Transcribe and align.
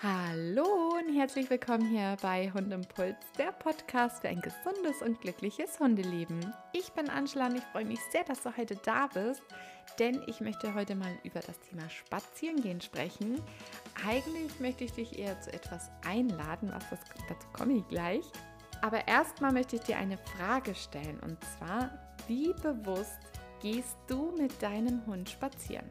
Hallo 0.00 0.92
und 0.96 1.12
herzlich 1.12 1.50
willkommen 1.50 1.88
hier 1.88 2.16
bei 2.22 2.52
Hundimpuls, 2.52 3.16
der 3.36 3.50
Podcast 3.50 4.20
für 4.20 4.28
ein 4.28 4.40
gesundes 4.40 5.02
und 5.02 5.20
glückliches 5.20 5.80
Hundeleben. 5.80 6.54
Ich 6.72 6.92
bin 6.92 7.10
Angela 7.10 7.48
und 7.48 7.56
ich 7.56 7.64
freue 7.64 7.84
mich 7.84 7.98
sehr, 8.12 8.22
dass 8.22 8.44
du 8.44 8.56
heute 8.56 8.76
da 8.76 9.08
bist, 9.08 9.42
denn 9.98 10.22
ich 10.28 10.40
möchte 10.40 10.72
heute 10.72 10.94
mal 10.94 11.10
über 11.24 11.40
das 11.40 11.58
Thema 11.58 11.90
Spazierengehen 11.90 12.80
sprechen. 12.80 13.42
Eigentlich 14.06 14.60
möchte 14.60 14.84
ich 14.84 14.92
dich 14.92 15.18
eher 15.18 15.40
zu 15.40 15.52
etwas 15.52 15.90
einladen, 16.06 16.70
was 16.72 16.88
das, 16.90 17.00
dazu 17.28 17.48
komme 17.52 17.78
ich 17.78 17.88
gleich. 17.88 18.24
Aber 18.82 19.08
erstmal 19.08 19.52
möchte 19.52 19.74
ich 19.74 19.82
dir 19.82 19.96
eine 19.96 20.18
Frage 20.18 20.76
stellen 20.76 21.18
und 21.24 21.38
zwar, 21.42 21.90
wie 22.28 22.52
bewusst 22.62 23.18
gehst 23.60 23.96
du 24.06 24.32
mit 24.38 24.62
deinem 24.62 25.04
Hund 25.06 25.28
spazieren? 25.28 25.88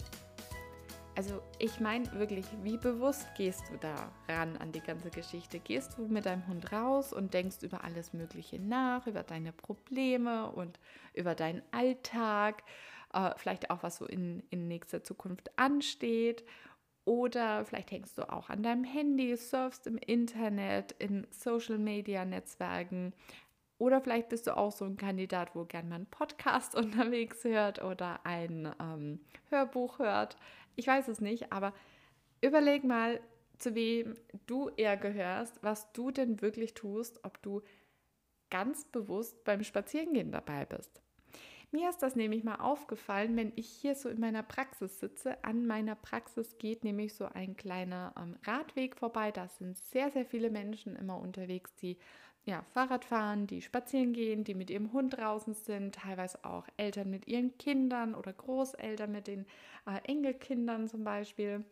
Also 1.18 1.42
ich 1.58 1.80
meine 1.80 2.12
wirklich, 2.14 2.46
wie 2.62 2.78
bewusst 2.78 3.26
gehst 3.36 3.64
du 3.72 3.78
da 3.78 4.12
ran 4.30 4.56
an 4.58 4.72
die 4.72 4.82
ganze 4.82 5.10
Geschichte? 5.10 5.58
Gehst 5.58 5.98
du 5.98 6.08
mit 6.08 6.28
deinem 6.28 6.46
Hund 6.46 6.72
raus 6.72 7.12
und 7.12 7.34
denkst 7.34 7.64
über 7.64 7.84
alles 7.84 8.14
Mögliche 8.14 8.60
nach, 8.60 9.08
über 9.08 9.24
deine 9.24 9.52
Probleme 9.52 10.52
und 10.52 10.80
über 11.16 11.34
deinen 11.34 11.64
Alltag, 11.72 12.62
äh, 13.14 13.32
vielleicht 13.36 13.72
auch 13.72 13.82
was 13.82 13.98
so 13.98 14.06
in, 14.06 14.44
in 14.52 14.68
nächster 14.68 15.04
Zukunft 15.04 15.50
ansteht? 15.58 16.46
Oder 17.04 17.66
vielleicht 17.66 17.90
hängst 17.90 18.16
du 18.20 18.32
auch 18.32 18.52
an 18.52 18.62
deinem 18.62 18.84
Handy, 18.84 19.36
surfst 19.38 19.88
im 19.88 19.98
Internet, 19.98 20.92
in 21.00 21.26
Social-Media-Netzwerken. 21.32 23.16
Oder 23.80 24.02
vielleicht 24.02 24.30
bist 24.30 24.46
du 24.46 24.56
auch 24.56 24.72
so 24.72 24.86
ein 24.86 24.98
Kandidat, 24.98 25.56
wo 25.56 25.66
gern 25.66 25.90
mal 25.90 25.96
einen 25.96 26.06
Podcast 26.06 26.76
unterwegs 26.78 27.44
hört 27.44 27.82
oder 27.82 28.24
ein 28.24 28.72
ähm, 28.80 29.20
Hörbuch 29.50 29.98
hört. 29.98 30.38
Ich 30.78 30.88
weiß 30.88 31.10
es 31.10 31.20
nicht, 31.20 31.52
aber 31.52 31.74
überleg 32.40 32.86
mal, 32.86 33.20
zu 33.58 33.74
wem 33.74 34.14
du 34.46 34.70
eher 34.78 34.96
gehörst, 34.96 35.62
was 35.64 35.92
du 35.92 36.12
denn 36.12 36.42
wirklich 36.42 36.76
tust, 36.76 37.20
ob 37.24 37.42
du 37.42 37.64
ganz 38.52 38.86
bewusst 38.86 39.44
beim 39.44 39.64
Spazierengehen 39.64 40.32
dabei 40.32 40.66
bist. 40.66 41.02
Mir 41.72 41.90
ist 41.90 42.02
das 42.02 42.16
nämlich 42.16 42.46
mal 42.46 42.56
aufgefallen, 42.56 43.36
wenn 43.36 43.52
ich 43.56 43.68
hier 43.68 43.96
so 43.96 44.08
in 44.08 44.22
meiner 44.22 44.44
Praxis 44.44 45.00
sitze. 45.00 45.44
An 45.44 45.66
meiner 45.66 45.96
Praxis 45.96 46.58
geht 46.60 46.86
nämlich 46.86 47.14
so 47.14 47.26
ein 47.26 47.58
kleiner 47.58 48.14
ähm, 48.18 48.38
Radweg 48.46 48.96
vorbei. 48.96 49.32
Da 49.32 49.50
sind 49.50 49.78
sehr, 49.78 50.10
sehr 50.12 50.26
viele 50.26 50.50
Menschen 50.50 50.96
immer 50.96 51.20
unterwegs, 51.20 51.76
die 51.76 51.98
ja, 52.48 52.64
Fahrrad 52.74 53.04
fahren, 53.04 53.46
die 53.46 53.62
spazieren 53.62 54.14
gehen, 54.14 54.46
die 54.46 54.56
mit 54.56 54.70
ihrem 54.70 54.94
Hund 54.94 55.18
draußen 55.18 55.54
sind, 55.54 55.96
teilweise 55.96 56.46
auch 56.46 56.66
Eltern 56.78 57.10
mit 57.10 57.28
ihren 57.28 57.58
Kindern 57.58 58.16
oder 58.16 58.32
Großeltern 58.32 59.12
mit 59.12 59.28
den 59.28 59.46
äh, 59.86 60.00
Enkelkindern 60.06 60.88
zum 60.88 61.04
Beispiel. 61.04 61.66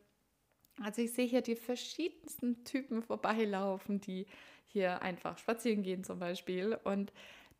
Also 0.84 1.02
ich 1.02 1.14
sehe 1.14 1.28
hier 1.28 1.42
die 1.42 1.56
verschiedensten 1.56 2.66
Typen 2.66 3.02
vorbeilaufen, 3.02 4.02
die 4.02 4.28
hier 4.68 5.02
einfach 5.02 5.38
spazieren 5.38 5.82
gehen 5.82 6.04
zum 6.04 6.20
Beispiel. 6.20 6.78
Und 6.84 7.14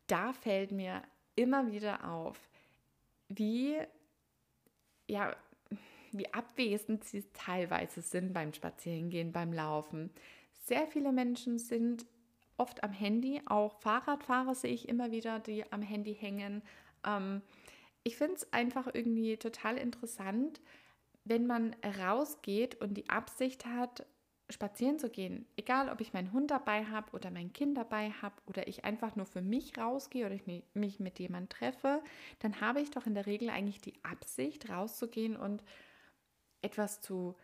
da 0.08 0.34
fällt 0.34 0.70
mir 0.70 1.02
immer 1.36 1.72
wieder 1.72 2.10
auf, 2.10 2.38
wie, 3.30 3.78
ja, 5.08 5.34
wie 6.12 6.32
abwesend 6.34 7.04
sie 7.04 7.24
teilweise 7.32 8.02
sind 8.02 8.34
beim 8.34 8.52
Spazierengehen, 8.52 9.32
beim 9.32 9.54
Laufen. 9.54 10.10
Sehr 10.52 10.86
viele 10.86 11.12
Menschen 11.12 11.58
sind 11.58 12.04
oft 12.56 12.82
am 12.82 12.92
Handy. 12.92 13.40
Auch 13.46 13.80
Fahrradfahrer 13.80 14.54
sehe 14.54 14.72
ich 14.72 14.88
immer 14.88 15.10
wieder, 15.10 15.38
die 15.38 15.70
am 15.72 15.82
Handy 15.82 16.14
hängen. 16.14 16.62
Ähm, 17.04 17.42
ich 18.02 18.16
finde 18.16 18.34
es 18.34 18.52
einfach 18.52 18.88
irgendwie 18.92 19.36
total 19.36 19.76
interessant, 19.76 20.60
wenn 21.24 21.46
man 21.46 21.74
rausgeht 21.98 22.80
und 22.80 22.94
die 22.94 23.08
Absicht 23.08 23.66
hat, 23.66 24.06
spazieren 24.48 24.98
zu 24.98 25.10
gehen. 25.10 25.44
Egal, 25.56 25.88
ob 25.88 26.00
ich 26.00 26.12
meinen 26.12 26.32
Hund 26.32 26.52
dabei 26.52 26.84
habe 26.84 27.10
oder 27.12 27.30
mein 27.30 27.52
Kind 27.52 27.76
dabei 27.76 28.10
habe 28.22 28.36
oder 28.46 28.68
ich 28.68 28.84
einfach 28.84 29.16
nur 29.16 29.26
für 29.26 29.42
mich 29.42 29.76
rausgehe 29.76 30.24
oder 30.24 30.36
ich 30.36 30.46
mich 30.74 31.00
mit 31.00 31.18
jemandem 31.18 31.48
treffe, 31.48 32.00
dann 32.38 32.60
habe 32.60 32.80
ich 32.80 32.90
doch 32.92 33.06
in 33.06 33.14
der 33.14 33.26
Regel 33.26 33.50
eigentlich 33.50 33.80
die 33.80 33.94
Absicht, 34.04 34.68
rauszugehen 34.68 35.36
und 35.36 35.64
etwas 36.62 37.00
zu 37.00 37.34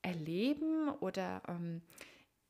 erleben 0.00 0.88
oder 1.00 1.42
ähm, 1.48 1.82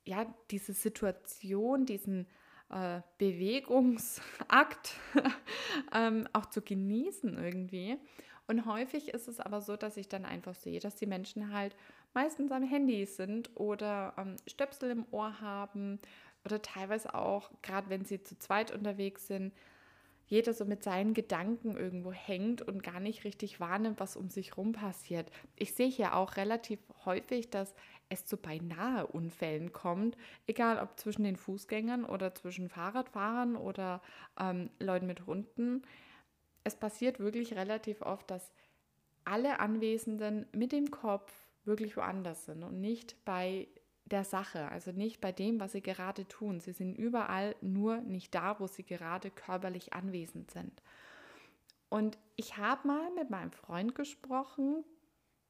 ja, 0.08 0.26
diese 0.50 0.72
Situation, 0.72 1.84
diesen 1.84 2.26
äh, 2.70 3.02
Bewegungsakt 3.18 4.94
ähm, 5.94 6.26
auch 6.32 6.46
zu 6.46 6.62
genießen 6.62 7.36
irgendwie. 7.36 7.98
Und 8.46 8.64
häufig 8.64 9.08
ist 9.08 9.28
es 9.28 9.38
aber 9.38 9.60
so, 9.60 9.76
dass 9.76 9.98
ich 9.98 10.08
dann 10.08 10.24
einfach 10.24 10.54
sehe, 10.54 10.80
dass 10.80 10.96
die 10.96 11.06
Menschen 11.06 11.52
halt 11.52 11.76
meistens 12.14 12.50
am 12.50 12.62
Handy 12.62 13.04
sind 13.04 13.50
oder 13.54 14.14
ähm, 14.16 14.36
Stöpsel 14.46 14.90
im 14.90 15.04
Ohr 15.10 15.42
haben 15.42 16.00
oder 16.46 16.62
teilweise 16.62 17.14
auch, 17.14 17.50
gerade 17.60 17.90
wenn 17.90 18.06
sie 18.06 18.22
zu 18.22 18.38
zweit 18.38 18.70
unterwegs 18.70 19.26
sind, 19.26 19.52
jeder 20.24 20.54
so 20.54 20.64
mit 20.64 20.82
seinen 20.82 21.12
Gedanken 21.14 21.76
irgendwo 21.76 22.12
hängt 22.12 22.62
und 22.62 22.82
gar 22.82 23.00
nicht 23.00 23.24
richtig 23.24 23.60
wahrnimmt, 23.60 24.00
was 24.00 24.16
um 24.16 24.30
sich 24.30 24.56
rum 24.56 24.72
passiert. 24.72 25.30
Ich 25.56 25.74
sehe 25.74 25.88
hier 25.88 26.14
auch 26.14 26.36
relativ 26.36 26.80
häufig, 27.04 27.50
dass 27.50 27.74
es 28.08 28.24
zu 28.24 28.36
beinahe 28.36 29.06
Unfällen 29.06 29.72
kommt, 29.72 30.16
egal 30.46 30.78
ob 30.78 30.98
zwischen 30.98 31.24
den 31.24 31.36
Fußgängern 31.36 32.04
oder 32.04 32.34
zwischen 32.34 32.68
Fahrradfahrern 32.68 33.56
oder 33.56 34.00
ähm, 34.40 34.70
Leuten 34.78 35.06
mit 35.06 35.26
Hunden. 35.26 35.82
Es 36.64 36.76
passiert 36.76 37.20
wirklich 37.20 37.54
relativ 37.54 38.02
oft, 38.02 38.30
dass 38.30 38.52
alle 39.24 39.60
Anwesenden 39.60 40.46
mit 40.52 40.72
dem 40.72 40.90
Kopf 40.90 41.32
wirklich 41.64 41.96
woanders 41.96 42.46
sind 42.46 42.62
und 42.62 42.80
nicht 42.80 43.24
bei 43.24 43.68
der 44.06 44.24
Sache, 44.24 44.70
also 44.70 44.90
nicht 44.90 45.20
bei 45.20 45.32
dem, 45.32 45.60
was 45.60 45.72
sie 45.72 45.82
gerade 45.82 46.26
tun. 46.26 46.60
Sie 46.60 46.72
sind 46.72 46.96
überall 46.96 47.54
nur 47.60 47.98
nicht 47.98 48.34
da, 48.34 48.58
wo 48.58 48.66
sie 48.66 48.84
gerade 48.84 49.30
körperlich 49.30 49.92
anwesend 49.92 50.50
sind. 50.50 50.82
Und 51.90 52.18
ich 52.36 52.56
habe 52.56 52.88
mal 52.88 53.10
mit 53.14 53.30
meinem 53.30 53.52
Freund 53.52 53.94
gesprochen, 53.94 54.84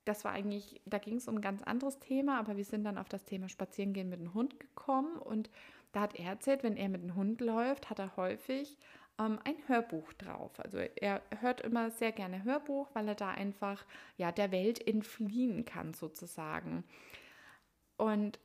das 0.08 0.24
war 0.24 0.32
eigentlich, 0.32 0.80
da 0.86 0.98
ging 0.98 1.16
es 1.16 1.28
um 1.28 1.36
ein 1.36 1.42
ganz 1.42 1.62
anderes 1.62 1.98
Thema, 1.98 2.38
aber 2.38 2.56
wir 2.56 2.64
sind 2.64 2.84
dann 2.84 2.98
auf 2.98 3.08
das 3.08 3.24
Thema 3.24 3.48
Spazierengehen 3.48 4.08
mit 4.08 4.20
dem 4.20 4.32
Hund 4.32 4.58
gekommen 4.58 5.18
und 5.18 5.50
da 5.92 6.00
hat 6.00 6.14
er 6.18 6.30
erzählt, 6.30 6.62
wenn 6.62 6.76
er 6.76 6.88
mit 6.88 7.02
dem 7.02 7.14
Hund 7.14 7.40
läuft, 7.40 7.90
hat 7.90 7.98
er 7.98 8.16
häufig 8.16 8.78
ähm, 9.18 9.38
ein 9.44 9.56
Hörbuch 9.66 10.12
drauf. 10.14 10.58
Also 10.60 10.78
er 10.78 11.22
hört 11.40 11.60
immer 11.60 11.90
sehr 11.90 12.12
gerne 12.12 12.44
Hörbuch, 12.44 12.88
weil 12.94 13.08
er 13.08 13.14
da 13.14 13.30
einfach 13.30 13.84
ja 14.16 14.32
der 14.32 14.50
Welt 14.50 14.86
entfliehen 14.86 15.64
kann 15.64 15.92
sozusagen. 15.92 16.84
Und 17.96 18.38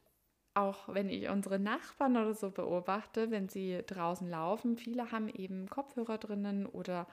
auch 0.53 0.93
wenn 0.93 1.09
ich 1.09 1.29
unsere 1.29 1.59
Nachbarn 1.59 2.17
oder 2.17 2.33
so 2.33 2.51
beobachte, 2.51 3.31
wenn 3.31 3.49
sie 3.49 3.81
draußen 3.87 4.29
laufen, 4.29 4.77
viele 4.77 5.11
haben 5.11 5.29
eben 5.29 5.69
Kopfhörer 5.69 6.17
drinnen 6.17 6.65
oder 6.65 7.07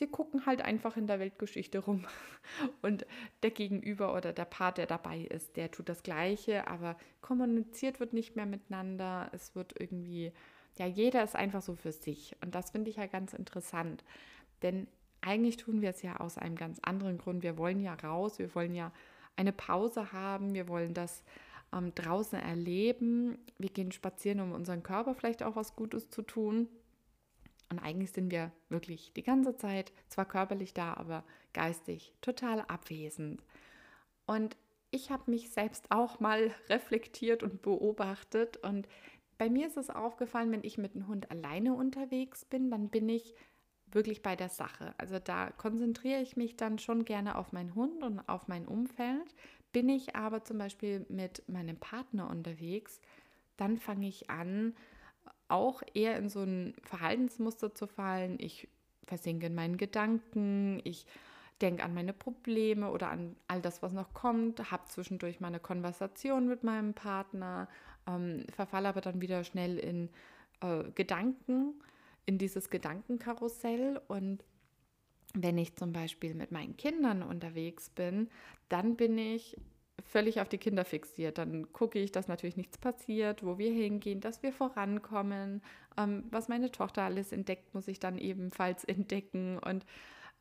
sie 0.00 0.08
gucken 0.08 0.46
halt 0.46 0.62
einfach 0.62 0.96
in 0.96 1.06
der 1.06 1.20
Weltgeschichte 1.20 1.78
rum. 1.78 2.06
Und 2.82 3.06
der 3.44 3.52
Gegenüber 3.52 4.16
oder 4.16 4.32
der 4.32 4.46
Part, 4.46 4.78
der 4.78 4.86
dabei 4.86 5.20
ist, 5.20 5.56
der 5.56 5.70
tut 5.70 5.88
das 5.88 6.02
Gleiche, 6.02 6.66
aber 6.66 6.96
kommuniziert 7.20 8.00
wird 8.00 8.12
nicht 8.12 8.34
mehr 8.34 8.46
miteinander. 8.46 9.28
Es 9.32 9.54
wird 9.54 9.78
irgendwie, 9.78 10.32
ja, 10.76 10.86
jeder 10.86 11.22
ist 11.22 11.36
einfach 11.36 11.62
so 11.62 11.76
für 11.76 11.92
sich. 11.92 12.34
Und 12.42 12.56
das 12.56 12.70
finde 12.70 12.90
ich 12.90 12.96
ja 12.96 13.06
ganz 13.06 13.34
interessant. 13.34 14.02
Denn 14.62 14.88
eigentlich 15.20 15.58
tun 15.58 15.82
wir 15.82 15.90
es 15.90 16.02
ja 16.02 16.16
aus 16.16 16.38
einem 16.38 16.56
ganz 16.56 16.80
anderen 16.80 17.18
Grund. 17.18 17.42
Wir 17.42 17.58
wollen 17.58 17.80
ja 17.80 17.94
raus, 17.94 18.38
wir 18.38 18.54
wollen 18.54 18.74
ja 18.74 18.92
eine 19.36 19.52
Pause 19.52 20.12
haben, 20.12 20.54
wir 20.54 20.66
wollen 20.66 20.94
das 20.94 21.22
ähm, 21.74 21.94
draußen 21.94 22.38
erleben. 22.38 23.38
Wir 23.58 23.68
gehen 23.68 23.92
spazieren, 23.92 24.40
um 24.40 24.52
unseren 24.52 24.82
Körper 24.82 25.14
vielleicht 25.14 25.42
auch 25.42 25.56
was 25.56 25.76
Gutes 25.76 26.08
zu 26.08 26.22
tun. 26.22 26.68
Und 27.70 27.78
eigentlich 27.78 28.12
sind 28.12 28.30
wir 28.30 28.52
wirklich 28.68 29.12
die 29.14 29.22
ganze 29.22 29.56
Zeit 29.56 29.92
zwar 30.08 30.24
körperlich 30.24 30.74
da, 30.74 30.94
aber 30.94 31.24
geistig 31.52 32.12
total 32.20 32.62
abwesend. 32.62 33.42
Und 34.26 34.56
ich 34.90 35.10
habe 35.10 35.30
mich 35.30 35.50
selbst 35.50 35.90
auch 35.90 36.20
mal 36.20 36.50
reflektiert 36.68 37.42
und 37.42 37.62
beobachtet. 37.62 38.56
Und 38.58 38.88
bei 39.38 39.48
mir 39.48 39.68
ist 39.68 39.76
es 39.76 39.88
aufgefallen, 39.88 40.50
wenn 40.50 40.64
ich 40.64 40.78
mit 40.78 40.94
dem 40.94 41.06
Hund 41.06 41.30
alleine 41.30 41.74
unterwegs 41.74 42.44
bin, 42.44 42.70
dann 42.70 42.88
bin 42.88 43.08
ich 43.08 43.34
wirklich 43.92 44.22
bei 44.22 44.36
der 44.36 44.48
Sache. 44.48 44.94
Also 44.98 45.18
da 45.18 45.50
konzentriere 45.50 46.20
ich 46.22 46.36
mich 46.36 46.56
dann 46.56 46.78
schon 46.78 47.04
gerne 47.04 47.36
auf 47.36 47.52
meinen 47.52 47.74
Hund 47.74 48.02
und 48.02 48.20
auf 48.28 48.48
mein 48.48 48.66
Umfeld. 48.66 49.34
Bin 49.72 49.88
ich 49.88 50.16
aber 50.16 50.44
zum 50.44 50.58
Beispiel 50.58 51.06
mit 51.08 51.48
meinem 51.48 51.76
Partner 51.76 52.28
unterwegs, 52.28 53.00
dann 53.56 53.78
fange 53.78 54.08
ich 54.08 54.30
an, 54.30 54.74
auch 55.50 55.82
eher 55.94 56.16
in 56.16 56.28
so 56.28 56.40
ein 56.40 56.74
Verhaltensmuster 56.82 57.74
zu 57.74 57.86
fallen. 57.86 58.36
Ich 58.38 58.68
versinke 59.04 59.46
in 59.46 59.54
meinen 59.54 59.76
Gedanken, 59.76 60.80
ich 60.84 61.06
denke 61.60 61.82
an 61.82 61.94
meine 61.94 62.12
Probleme 62.12 62.90
oder 62.90 63.10
an 63.10 63.36
all 63.48 63.60
das, 63.60 63.82
was 63.82 63.92
noch 63.92 64.14
kommt, 64.14 64.70
habe 64.70 64.86
zwischendurch 64.86 65.40
meine 65.40 65.60
Konversation 65.60 66.48
mit 66.48 66.64
meinem 66.64 66.94
Partner, 66.94 67.68
ähm, 68.06 68.46
verfalle 68.54 68.88
aber 68.88 69.00
dann 69.00 69.20
wieder 69.20 69.44
schnell 69.44 69.78
in 69.78 70.08
äh, 70.60 70.84
Gedanken, 70.94 71.74
in 72.26 72.38
dieses 72.38 72.70
Gedankenkarussell. 72.70 74.00
Und 74.08 74.44
wenn 75.34 75.58
ich 75.58 75.76
zum 75.76 75.92
Beispiel 75.92 76.34
mit 76.34 76.50
meinen 76.50 76.76
Kindern 76.76 77.22
unterwegs 77.22 77.90
bin, 77.90 78.28
dann 78.68 78.96
bin 78.96 79.18
ich 79.18 79.56
völlig 80.02 80.40
auf 80.40 80.48
die 80.48 80.58
Kinder 80.58 80.84
fixiert. 80.84 81.38
Dann 81.38 81.72
gucke 81.72 81.98
ich, 81.98 82.12
dass 82.12 82.28
natürlich 82.28 82.56
nichts 82.56 82.78
passiert, 82.78 83.44
wo 83.44 83.58
wir 83.58 83.72
hingehen, 83.72 84.20
dass 84.20 84.42
wir 84.42 84.52
vorankommen. 84.52 85.62
Ähm, 85.96 86.24
was 86.30 86.48
meine 86.48 86.70
Tochter 86.70 87.02
alles 87.02 87.32
entdeckt, 87.32 87.74
muss 87.74 87.88
ich 87.88 88.00
dann 88.00 88.18
ebenfalls 88.18 88.84
entdecken. 88.84 89.58
Und 89.58 89.84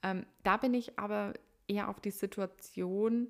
ähm, 0.04 0.26
da 0.44 0.58
bin 0.58 0.74
ich 0.74 0.98
aber 1.00 1.34
eher 1.68 1.90
auf 1.90 2.00
die 2.00 2.12
Situation 2.12 3.30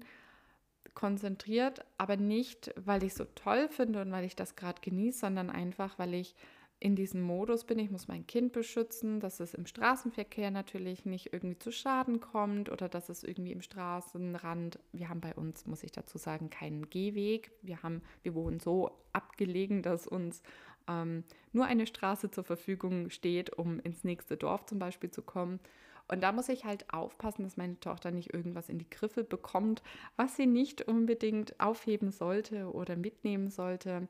konzentriert, 0.93 1.85
aber 1.97 2.17
nicht, 2.17 2.73
weil 2.75 3.03
ich 3.03 3.11
es 3.11 3.17
so 3.17 3.25
toll 3.35 3.69
finde 3.69 4.01
und 4.01 4.11
weil 4.11 4.25
ich 4.25 4.35
das 4.35 4.55
gerade 4.55 4.81
genieße, 4.81 5.19
sondern 5.19 5.49
einfach, 5.49 5.99
weil 5.99 6.13
ich 6.13 6.35
in 6.81 6.95
diesem 6.95 7.21
Modus 7.21 7.65
bin, 7.65 7.77
ich 7.77 7.91
muss 7.91 8.07
mein 8.07 8.25
Kind 8.25 8.53
beschützen, 8.53 9.19
dass 9.19 9.41
es 9.41 9.53
im 9.53 9.65
Straßenverkehr 9.65 10.49
natürlich 10.49 11.05
nicht 11.05 11.33
irgendwie 11.33 11.59
zu 11.59 11.71
Schaden 11.71 12.21
kommt 12.21 12.71
oder 12.71 12.87
dass 12.87 13.09
es 13.09 13.23
irgendwie 13.23 13.51
im 13.51 13.61
Straßenrand, 13.61 14.79
wir 14.93 15.09
haben 15.09 15.19
bei 15.19 15.35
uns, 15.35 15.65
muss 15.65 15.83
ich 15.83 15.91
dazu 15.91 16.17
sagen, 16.17 16.49
keinen 16.49 16.89
Gehweg. 16.89 17.51
Wir 17.61 17.83
haben, 17.83 18.01
wir 18.23 18.33
wohnen 18.33 18.61
so 18.61 18.91
abgelegen, 19.11 19.81
dass 19.81 20.07
uns 20.07 20.41
ähm, 20.87 21.25
nur 21.51 21.65
eine 21.65 21.85
Straße 21.85 22.31
zur 22.31 22.45
Verfügung 22.45 23.09
steht, 23.09 23.57
um 23.57 23.79
ins 23.81 24.05
nächste 24.05 24.37
Dorf 24.37 24.65
zum 24.65 24.79
Beispiel 24.79 25.11
zu 25.11 25.21
kommen. 25.21 25.59
Und 26.07 26.21
da 26.21 26.31
muss 26.31 26.49
ich 26.49 26.63
halt 26.63 26.91
aufpassen, 26.93 27.43
dass 27.43 27.57
meine 27.57 27.79
Tochter 27.79 28.11
nicht 28.11 28.33
irgendwas 28.33 28.69
in 28.69 28.79
die 28.79 28.89
Griffe 28.89 29.25
bekommt, 29.25 29.83
was 30.15 30.37
sie 30.37 30.47
nicht 30.47 30.81
unbedingt 30.81 31.59
aufheben 31.59 32.11
sollte 32.11 32.71
oder 32.71 32.95
mitnehmen 32.95 33.49
sollte. 33.49 34.07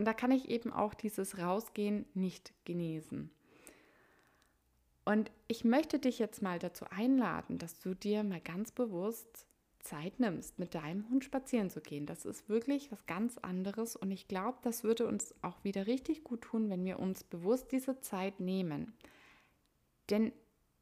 Und 0.00 0.06
da 0.06 0.14
kann 0.14 0.30
ich 0.30 0.48
eben 0.48 0.72
auch 0.72 0.94
dieses 0.94 1.36
Rausgehen 1.36 2.06
nicht 2.14 2.54
genießen. 2.64 3.30
Und 5.04 5.30
ich 5.46 5.62
möchte 5.62 5.98
dich 5.98 6.18
jetzt 6.18 6.40
mal 6.40 6.58
dazu 6.58 6.86
einladen, 6.88 7.58
dass 7.58 7.80
du 7.80 7.92
dir 7.92 8.24
mal 8.24 8.40
ganz 8.40 8.72
bewusst 8.72 9.46
Zeit 9.80 10.18
nimmst, 10.18 10.58
mit 10.58 10.74
deinem 10.74 11.06
Hund 11.10 11.22
spazieren 11.22 11.68
zu 11.68 11.82
gehen. 11.82 12.06
Das 12.06 12.24
ist 12.24 12.48
wirklich 12.48 12.90
was 12.90 13.04
ganz 13.04 13.36
anderes 13.36 13.94
und 13.94 14.10
ich 14.10 14.26
glaube, 14.26 14.56
das 14.62 14.84
würde 14.84 15.06
uns 15.06 15.34
auch 15.42 15.62
wieder 15.64 15.86
richtig 15.86 16.24
gut 16.24 16.40
tun, 16.40 16.70
wenn 16.70 16.86
wir 16.86 16.98
uns 16.98 17.22
bewusst 17.22 17.70
diese 17.70 18.00
Zeit 18.00 18.40
nehmen. 18.40 18.94
Denn 20.08 20.32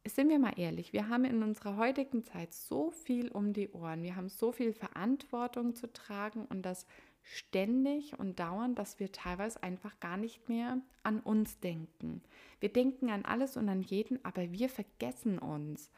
sind 0.07 0.29
wir 0.29 0.39
mal 0.39 0.57
ehrlich, 0.57 0.93
wir 0.93 1.09
haben 1.09 1.25
in 1.25 1.43
unserer 1.43 1.75
heutigen 1.75 2.23
Zeit 2.23 2.53
so 2.53 2.89
viel 2.89 3.27
um 3.27 3.51
die 3.51 3.67
Ohren, 3.71 4.01
wir 4.01 4.15
haben 4.15 4.29
so 4.29 4.53
viel 4.53 4.71
Verantwortung 4.71 5.75
zu 5.75 5.91
tragen 5.91 6.45
und 6.45 6.61
das 6.61 6.85
ständig 7.29 8.17
und 8.17 8.39
dauernd, 8.39 8.79
dass 8.79 8.99
wir 8.99 9.11
teilweise 9.11 9.61
einfach 9.61 9.99
gar 9.99 10.17
nicht 10.17 10.49
mehr 10.49 10.79
an 11.03 11.19
uns 11.19 11.59
denken. 11.59 12.23
Wir 12.59 12.73
denken 12.73 13.11
an 13.11 13.23
alles 13.23 13.55
und 13.55 13.69
an 13.69 13.81
jeden, 13.81 14.23
aber 14.25 14.51
wir 14.51 14.67
vergessen 14.67 15.37
uns. 15.37 15.91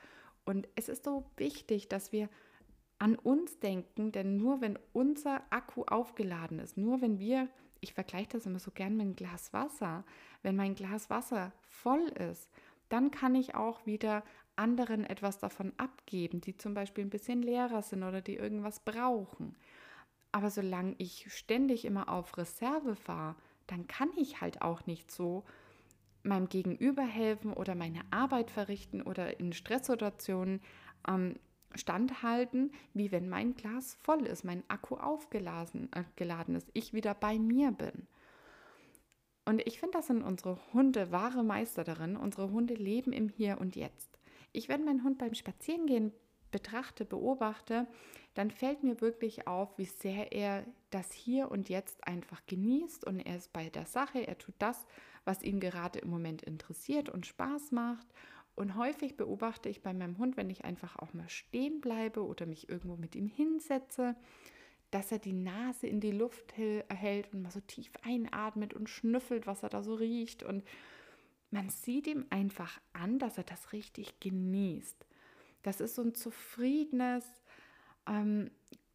Und 0.44 0.68
es 0.76 0.90
ist 0.90 1.06
so 1.06 1.24
wichtig, 1.38 1.88
dass 1.88 2.12
wir 2.12 2.28
an 3.00 3.16
uns 3.16 3.60
denken, 3.60 4.12
denn 4.12 4.36
nur 4.36 4.60
wenn 4.60 4.78
unser 4.92 5.42
Akku 5.52 5.84
aufgeladen 5.84 6.60
ist, 6.60 6.76
nur 6.78 7.02
wenn 7.02 7.18
wir, 7.18 7.48
ich 7.80 7.94
vergleiche 7.94 8.30
das 8.32 8.46
immer 8.46 8.60
so 8.60 8.72
gern 8.72 8.98
mit 8.98 9.06
einem 9.06 9.16
Glas 9.16 9.54
Wasser, 9.54 10.04
wenn 10.44 10.58
mein 10.58 10.76
Glas 10.76 11.10
Wasser 11.10 11.54
voll 11.62 12.10
ist, 12.10 12.52
dann 12.90 13.10
kann 13.10 13.36
ich 13.36 13.56
auch 13.56 13.86
wieder 13.86 14.24
anderen 14.58 15.06
etwas 15.06 15.40
davon 15.40 15.72
abgeben, 15.78 16.42
die 16.42 16.58
zum 16.58 16.74
Beispiel 16.74 17.06
ein 17.06 17.10
bisschen 17.10 17.42
leerer 17.42 17.82
sind 17.82 18.04
oder 18.04 18.22
die 18.22 18.36
irgendwas 18.36 18.82
brauchen. 18.82 19.56
Aber 20.32 20.50
solange 20.50 20.96
ich 20.98 21.26
ständig 21.34 21.86
immer 21.86 22.10
auf 22.10 22.38
Reserve 22.38 22.96
fahre, 22.96 23.36
dann 23.68 23.88
kann 23.88 24.10
ich 24.16 24.42
halt 24.42 24.62
auch 24.62 24.86
nicht 24.86 25.12
so 25.12 25.44
meinem 26.24 26.50
Gegenüber 26.50 27.04
helfen 27.04 27.54
oder 27.54 27.76
meine 27.76 28.02
Arbeit 28.12 28.52
verrichten 28.52 29.02
oder 29.02 29.40
in 29.40 29.54
Stresssituationen 29.54 30.62
ähm, 31.08 31.36
standhalten, 31.76 32.72
wie 32.94 33.12
wenn 33.12 33.30
mein 33.30 33.56
Glas 33.56 33.96
voll 34.02 34.26
ist, 34.26 34.44
mein 34.44 34.64
Akku 34.68 34.96
aufgeladen 34.96 35.90
äh, 35.94 36.58
ist, 36.58 36.70
ich 36.74 36.94
wieder 36.94 37.14
bei 37.14 37.40
mir 37.40 37.72
bin. 37.72 38.08
Und 39.46 39.66
ich 39.66 39.80
finde, 39.80 39.98
das 39.98 40.08
sind 40.08 40.22
unsere 40.22 40.60
Hunde 40.74 41.12
wahre 41.12 41.44
Meister 41.44 41.84
darin. 41.84 42.16
Unsere 42.16 42.52
Hunde 42.52 42.76
leben 42.76 43.12
im 43.12 43.28
Hier 43.28 43.60
und 43.60 43.76
Jetzt. 43.76 44.20
Ich, 44.52 44.70
wenn 44.70 44.86
meinen 44.86 45.04
Hund 45.04 45.18
beim 45.18 45.34
Spazierengehen 45.34 46.14
betrachte, 46.52 47.06
beobachte, 47.06 47.88
dann 48.34 48.52
fällt 48.52 48.84
mir 48.84 49.02
wirklich 49.02 49.48
auf, 49.48 49.78
wie 49.78 49.86
sehr 49.86 50.32
er 50.32 50.66
das 50.90 51.12
Hier 51.12 51.52
und 51.52 51.70
Jetzt 51.70 52.08
einfach 52.08 52.46
genießt 52.46 53.06
und 53.06 53.20
er 53.20 53.38
ist 53.38 53.52
bei 53.52 53.70
der 53.70 53.86
Sache, 53.86 54.20
er 54.20 54.38
tut 54.38 54.56
das, 54.60 54.86
was 55.26 55.44
ihn 55.44 55.60
gerade 55.60 56.00
im 56.00 56.10
Moment 56.10 56.42
interessiert 56.42 57.10
und 57.10 57.26
Spaß 57.26 57.72
macht. 57.72 58.08
Und 58.56 58.76
häufig 58.76 59.16
beobachte 59.18 59.70
ich 59.70 59.82
bei 59.82 59.94
meinem 59.94 60.18
Hund, 60.18 60.38
wenn 60.38 60.50
ich 60.50 60.66
einfach 60.66 60.98
auch 60.98 61.14
mal 61.14 61.30
stehen 61.30 61.82
bleibe 61.82 62.26
oder 62.26 62.46
mich 62.46 62.70
irgendwo 62.70 62.96
mit 62.96 63.16
ihm 63.16 63.28
hinsetze, 63.28 64.16
dass 64.92 65.12
er 65.12 65.20
die 65.20 65.34
Nase 65.34 65.88
in 65.88 66.02
die 66.02 66.12
Luft 66.12 66.54
erhält 66.58 67.34
und 67.34 67.42
mal 67.42 67.52
so 67.52 67.62
tief 67.62 67.92
einatmet 68.04 68.74
und 68.74 68.90
schnüffelt, 68.90 69.48
was 69.48 69.64
er 69.64 69.70
da 69.70 69.84
so 69.84 69.94
riecht. 69.94 70.44
Und 70.44 70.64
man 71.50 71.70
sieht 71.70 72.08
ihm 72.08 72.26
einfach 72.30 72.80
an, 72.92 73.18
dass 73.20 73.38
er 73.38 73.46
das 73.46 73.72
richtig 73.72 74.20
genießt. 74.20 75.06
Das 75.64 75.82
ist 75.82 75.96
so 75.96 76.02
ein 76.02 76.16
zufriedenes, 76.16 77.26
ähm, 78.08 78.52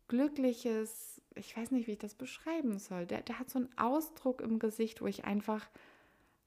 glückliches, 0.09 1.23
ich 1.35 1.57
weiß 1.57 1.71
nicht, 1.71 1.87
wie 1.87 1.93
ich 1.93 1.99
das 1.99 2.15
beschreiben 2.15 2.79
soll. 2.79 3.07
Der, 3.07 3.23
der 3.23 3.39
hat 3.39 3.51
so 3.51 3.59
einen 3.59 3.79
Ausdruck 3.79 4.41
im 4.41 4.59
Gesicht, 4.59 5.01
wo 5.01 5.07
ich 5.07 5.25
einfach, 5.25 5.69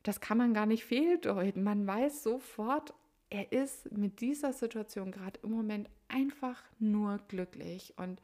das 0.03 0.19
kann 0.21 0.37
man 0.37 0.53
gar 0.53 0.65
nicht 0.65 0.85
fehldeuten. 0.85 1.63
Man 1.63 1.85
weiß 1.85 2.23
sofort, 2.23 2.93
er 3.29 3.51
ist 3.51 3.91
mit 3.91 4.21
dieser 4.21 4.53
Situation 4.53 5.11
gerade 5.11 5.39
im 5.43 5.51
Moment 5.51 5.89
einfach 6.07 6.63
nur 6.79 7.19
glücklich. 7.27 7.93
Und 7.97 8.21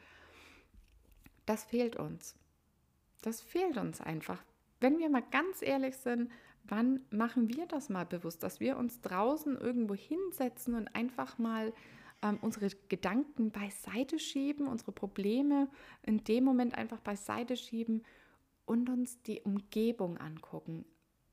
das 1.46 1.64
fehlt 1.64 1.96
uns. 1.96 2.36
Das 3.22 3.42
fehlt 3.42 3.78
uns 3.78 4.02
einfach. 4.02 4.44
Wenn 4.80 4.98
wir 4.98 5.10
mal 5.10 5.24
ganz 5.32 5.62
ehrlich 5.62 5.98
sind, 5.98 6.32
wann 6.68 7.02
machen 7.10 7.50
wir 7.50 7.66
das 7.68 7.90
mal 7.90 8.06
bewusst, 8.06 8.44
dass 8.44 8.60
wir 8.60 8.78
uns 8.78 9.02
draußen 9.02 9.58
irgendwo 9.58 9.96
hinsetzen 9.96 10.76
und 10.76 10.88
einfach 10.96 11.38
mal 11.38 11.74
ähm, 12.22 12.40
unsere 12.42 12.70
Gedanken 12.90 13.52
beiseite 13.52 14.20
schieben, 14.20 14.68
unsere 14.68 14.92
Probleme 14.92 15.70
in 16.04 16.24
dem 16.24 16.44
Moment 16.44 16.76
einfach 16.76 17.00
beiseite 17.00 17.56
schieben 17.58 18.04
und 18.66 18.90
uns 18.90 19.22
die 19.24 19.42
Umgebung 19.42 20.18
angucken. 20.18 20.86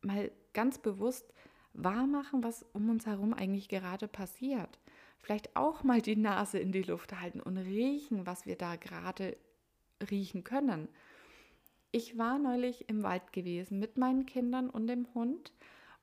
Mal 0.02 0.31
ganz 0.52 0.79
bewusst 0.79 1.32
wahrmachen, 1.73 2.44
was 2.44 2.64
um 2.73 2.90
uns 2.90 3.06
herum 3.06 3.32
eigentlich 3.32 3.69
gerade 3.69 4.08
passiert. 4.08 4.79
Vielleicht 5.19 5.56
auch 5.56 5.84
mal 5.84 6.03
die 6.03 6.17
Nase 6.17 6.58
in 6.58 6.72
die 6.72 6.82
Luft 6.82 7.19
halten 7.19 7.41
und 7.41 7.56
riechen, 7.56 8.27
was 8.27 8.44
wir 8.44 8.56
da 8.56 8.77
gerade 8.77 9.36
riechen 10.10 10.44
können. 10.44 10.89
Ich 11.94 12.17
war 12.17 12.39
neulich 12.39 12.89
im 12.89 13.03
Wald 13.03 13.34
gewesen 13.34 13.79
mit 13.79 13.99
meinen 13.99 14.25
Kindern 14.25 14.70
und 14.70 14.87
dem 14.87 15.06
Hund. 15.15 15.53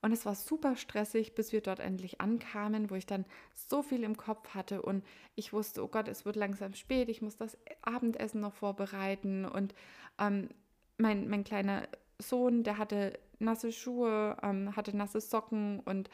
Und 0.01 0.11
es 0.13 0.25
war 0.25 0.35
super 0.35 0.75
stressig, 0.75 1.33
bis 1.33 1.51
wir 1.51 1.61
dort 1.61 1.79
endlich 1.79 2.21
ankamen, 2.21 2.89
wo 2.89 2.95
ich 2.95 3.07
dann 3.07 3.25
so 3.53 3.81
viel 3.81 4.03
im 4.03 4.15
Kopf 4.15 4.53
hatte. 4.53 4.83
Und 4.83 5.03
ich 5.35 5.51
wusste, 5.51 5.83
oh 5.83 5.87
Gott, 5.87 6.07
es 6.07 6.25
wird 6.25 6.35
langsam 6.35 6.73
spät, 6.73 7.09
ich 7.09 7.21
muss 7.21 7.35
das 7.35 7.57
Abendessen 7.81 8.39
noch 8.39 8.53
vorbereiten. 8.53 9.45
Und 9.45 9.73
ähm, 10.19 10.49
mein, 10.97 11.27
mein 11.27 11.43
kleiner 11.43 11.87
Sohn, 12.19 12.63
der 12.63 12.77
hatte 12.77 13.19
nasse 13.39 13.71
Schuhe, 13.71 14.37
ähm, 14.43 14.75
hatte 14.75 14.95
nasse 14.95 15.19
Socken. 15.19 15.79
Und 15.79 16.11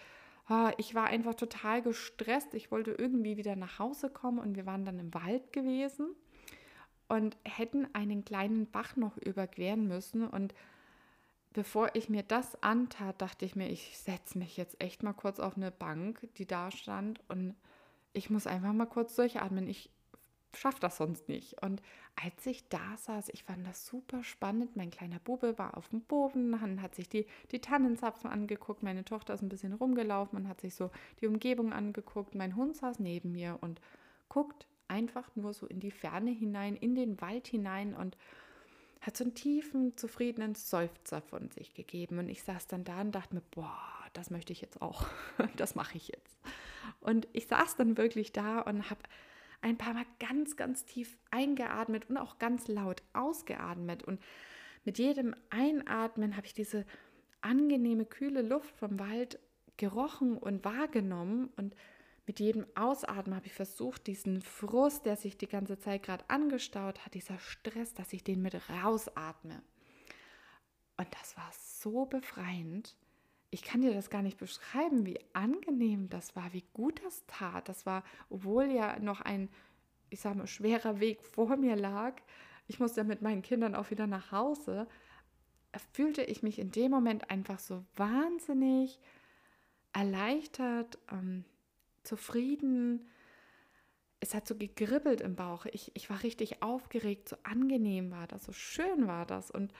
oh, 0.49 0.69
ich 0.77 0.95
war 0.95 1.07
einfach 1.07 1.35
total 1.35 1.81
gestresst. 1.81 2.53
Ich 2.53 2.71
wollte 2.71 2.91
irgendwie 2.91 3.35
wieder 3.35 3.57
nach 3.57 3.77
Hause 3.77 4.09
kommen. 4.09 4.39
Und 4.39 4.55
wir 4.55 4.65
waren 4.65 4.85
dann 4.85 4.99
im 4.99 5.13
Wald 5.13 5.51
gewesen 5.51 6.15
und 7.07 7.37
hätten 7.43 7.87
einen 7.93 8.25
kleinen 8.25 8.69
Bach 8.69 8.95
noch 8.95 9.17
überqueren 9.17 9.87
müssen. 9.87 10.27
Und 10.27 10.53
bevor 11.53 11.89
ich 11.93 12.09
mir 12.09 12.23
das 12.23 12.61
antat, 12.63 13.21
dachte 13.21 13.45
ich 13.45 13.55
mir, 13.55 13.69
ich 13.69 13.97
setze 13.97 14.37
mich 14.37 14.57
jetzt 14.57 14.81
echt 14.81 15.03
mal 15.03 15.13
kurz 15.13 15.39
auf 15.39 15.55
eine 15.57 15.71
Bank, 15.71 16.27
die 16.37 16.45
da 16.45 16.71
stand 16.71 17.21
und 17.27 17.55
ich 18.13 18.29
muss 18.29 18.47
einfach 18.47 18.73
mal 18.73 18.85
kurz 18.85 19.15
durchatmen. 19.15 19.67
Ich 19.67 19.89
schaffe 20.53 20.79
das 20.79 20.97
sonst 20.97 21.27
nicht. 21.27 21.61
Und 21.61 21.81
als 22.15 22.45
ich 22.45 22.67
da 22.69 22.97
saß, 22.97 23.29
ich 23.29 23.43
fand 23.43 23.67
das 23.67 23.85
super 23.85 24.23
spannend. 24.23 24.75
Mein 24.75 24.89
kleiner 24.89 25.19
Bube 25.19 25.57
war 25.57 25.77
auf 25.77 25.89
dem 25.89 26.01
Boden, 26.01 26.81
hat 26.81 26.95
sich 26.95 27.09
die, 27.09 27.25
die 27.51 27.59
Tannenzapfen 27.59 28.29
angeguckt. 28.29 28.83
Meine 28.83 29.03
Tochter 29.03 29.33
ist 29.33 29.41
ein 29.41 29.49
bisschen 29.49 29.73
rumgelaufen 29.73 30.39
und 30.39 30.47
hat 30.47 30.61
sich 30.61 30.75
so 30.75 30.91
die 31.19 31.27
Umgebung 31.27 31.73
angeguckt. 31.73 32.35
Mein 32.35 32.55
Hund 32.55 32.75
saß 32.77 32.99
neben 32.99 33.33
mir 33.33 33.57
und 33.61 33.81
guckt 34.29 34.67
einfach 34.87 35.35
nur 35.35 35.53
so 35.53 35.65
in 35.67 35.79
die 35.79 35.91
Ferne 35.91 36.31
hinein, 36.31 36.75
in 36.75 36.95
den 36.95 37.19
Wald 37.21 37.47
hinein 37.47 37.93
und 37.93 38.17
hat 39.01 39.17
so 39.17 39.23
einen 39.23 39.35
tiefen, 39.35 39.95
zufriedenen 39.97 40.55
Seufzer 40.55 41.21
von 41.21 41.51
sich 41.51 41.73
gegeben. 41.73 42.17
Und 42.17 42.29
ich 42.29 42.43
saß 42.43 42.67
dann 42.67 42.83
da 42.83 43.01
und 43.01 43.13
dachte 43.13 43.35
mir, 43.35 43.43
boah, 43.51 43.77
das 44.13 44.31
möchte 44.31 44.51
ich 44.51 44.61
jetzt 44.61 44.81
auch. 44.81 45.07
Das 45.57 45.75
mache 45.75 45.97
ich 45.97 46.07
jetzt. 46.07 46.39
Und 47.01 47.27
ich 47.33 47.47
saß 47.47 47.75
dann 47.75 47.97
wirklich 47.97 48.31
da 48.31 48.61
und 48.61 48.89
habe 48.89 49.01
ein 49.61 49.77
paar 49.77 49.93
Mal 49.93 50.05
ganz, 50.19 50.55
ganz 50.57 50.85
tief 50.85 51.17
eingeatmet 51.31 52.09
und 52.09 52.17
auch 52.17 52.39
ganz 52.39 52.67
laut 52.67 53.03
ausgeatmet. 53.13 54.03
Und 54.03 54.21
mit 54.85 54.97
jedem 54.97 55.35
Einatmen 55.49 56.35
habe 56.35 56.47
ich 56.47 56.53
diese 56.53 56.85
angenehme, 57.41 58.05
kühle 58.05 58.41
Luft 58.41 58.75
vom 58.77 58.99
Wald 58.99 59.39
gerochen 59.77 60.37
und 60.37 60.63
wahrgenommen 60.63 61.49
und 61.57 61.75
mit 62.25 62.39
jedem 62.39 62.65
Ausatmen 62.75 63.35
habe 63.35 63.45
ich 63.45 63.53
versucht, 63.53 64.07
diesen 64.07 64.41
Frust, 64.41 65.05
der 65.05 65.15
sich 65.15 65.37
die 65.37 65.47
ganze 65.47 65.77
Zeit 65.77 66.03
gerade 66.03 66.27
angestaut 66.27 67.05
hat, 67.05 67.13
dieser 67.13 67.37
Stress, 67.39 67.93
dass 67.93 68.13
ich 68.13 68.23
den 68.23 68.41
mit 68.41 68.55
rausatme. 68.69 69.61
Und 70.97 71.07
das 71.19 71.37
war 71.37 71.51
so 71.53 72.05
befreiend. 72.05 72.95
Ich 73.51 73.61
kann 73.61 73.81
dir 73.81 73.93
das 73.93 74.09
gar 74.09 74.23
nicht 74.23 74.37
beschreiben, 74.37 75.05
wie 75.05 75.19
angenehm 75.33 76.09
das 76.09 76.35
war, 76.35 76.51
wie 76.51 76.65
gut 76.73 77.01
das 77.05 77.23
tat. 77.27 77.69
Das 77.69 77.85
war, 77.85 78.03
obwohl 78.29 78.65
ja 78.65 78.97
noch 78.99 79.21
ein, 79.21 79.49
ich 80.09 80.19
sage 80.19 80.37
mal, 80.37 80.47
schwerer 80.47 80.99
Weg 80.99 81.21
vor 81.21 81.55
mir 81.57 81.75
lag. 81.75 82.15
Ich 82.67 82.79
musste 82.79 83.03
mit 83.03 83.21
meinen 83.21 83.43
Kindern 83.43 83.75
auch 83.75 83.91
wieder 83.91 84.07
nach 84.07 84.31
Hause. 84.31 84.87
Fühlte 85.93 86.23
ich 86.23 86.41
mich 86.41 86.57
in 86.57 86.71
dem 86.71 86.89
Moment 86.89 87.29
einfach 87.29 87.59
so 87.59 87.85
wahnsinnig 87.95 88.99
erleichtert, 89.93 90.97
ähm, 91.11 91.45
zufrieden. 92.05 93.07
Es 94.19 94.33
hat 94.33 94.47
so 94.47 94.55
gegribbelt 94.55 95.21
im 95.21 95.35
Bauch. 95.35 95.65
Ich, 95.71 95.91
ich 95.93 96.09
war 96.09 96.23
richtig 96.23 96.61
aufgeregt, 96.61 97.29
so 97.29 97.35
angenehm 97.43 98.11
war 98.11 98.27
das, 98.27 98.45
so 98.45 98.51
schön 98.51 99.07
war 99.07 99.25
das. 99.25 99.51
Und 99.51 99.73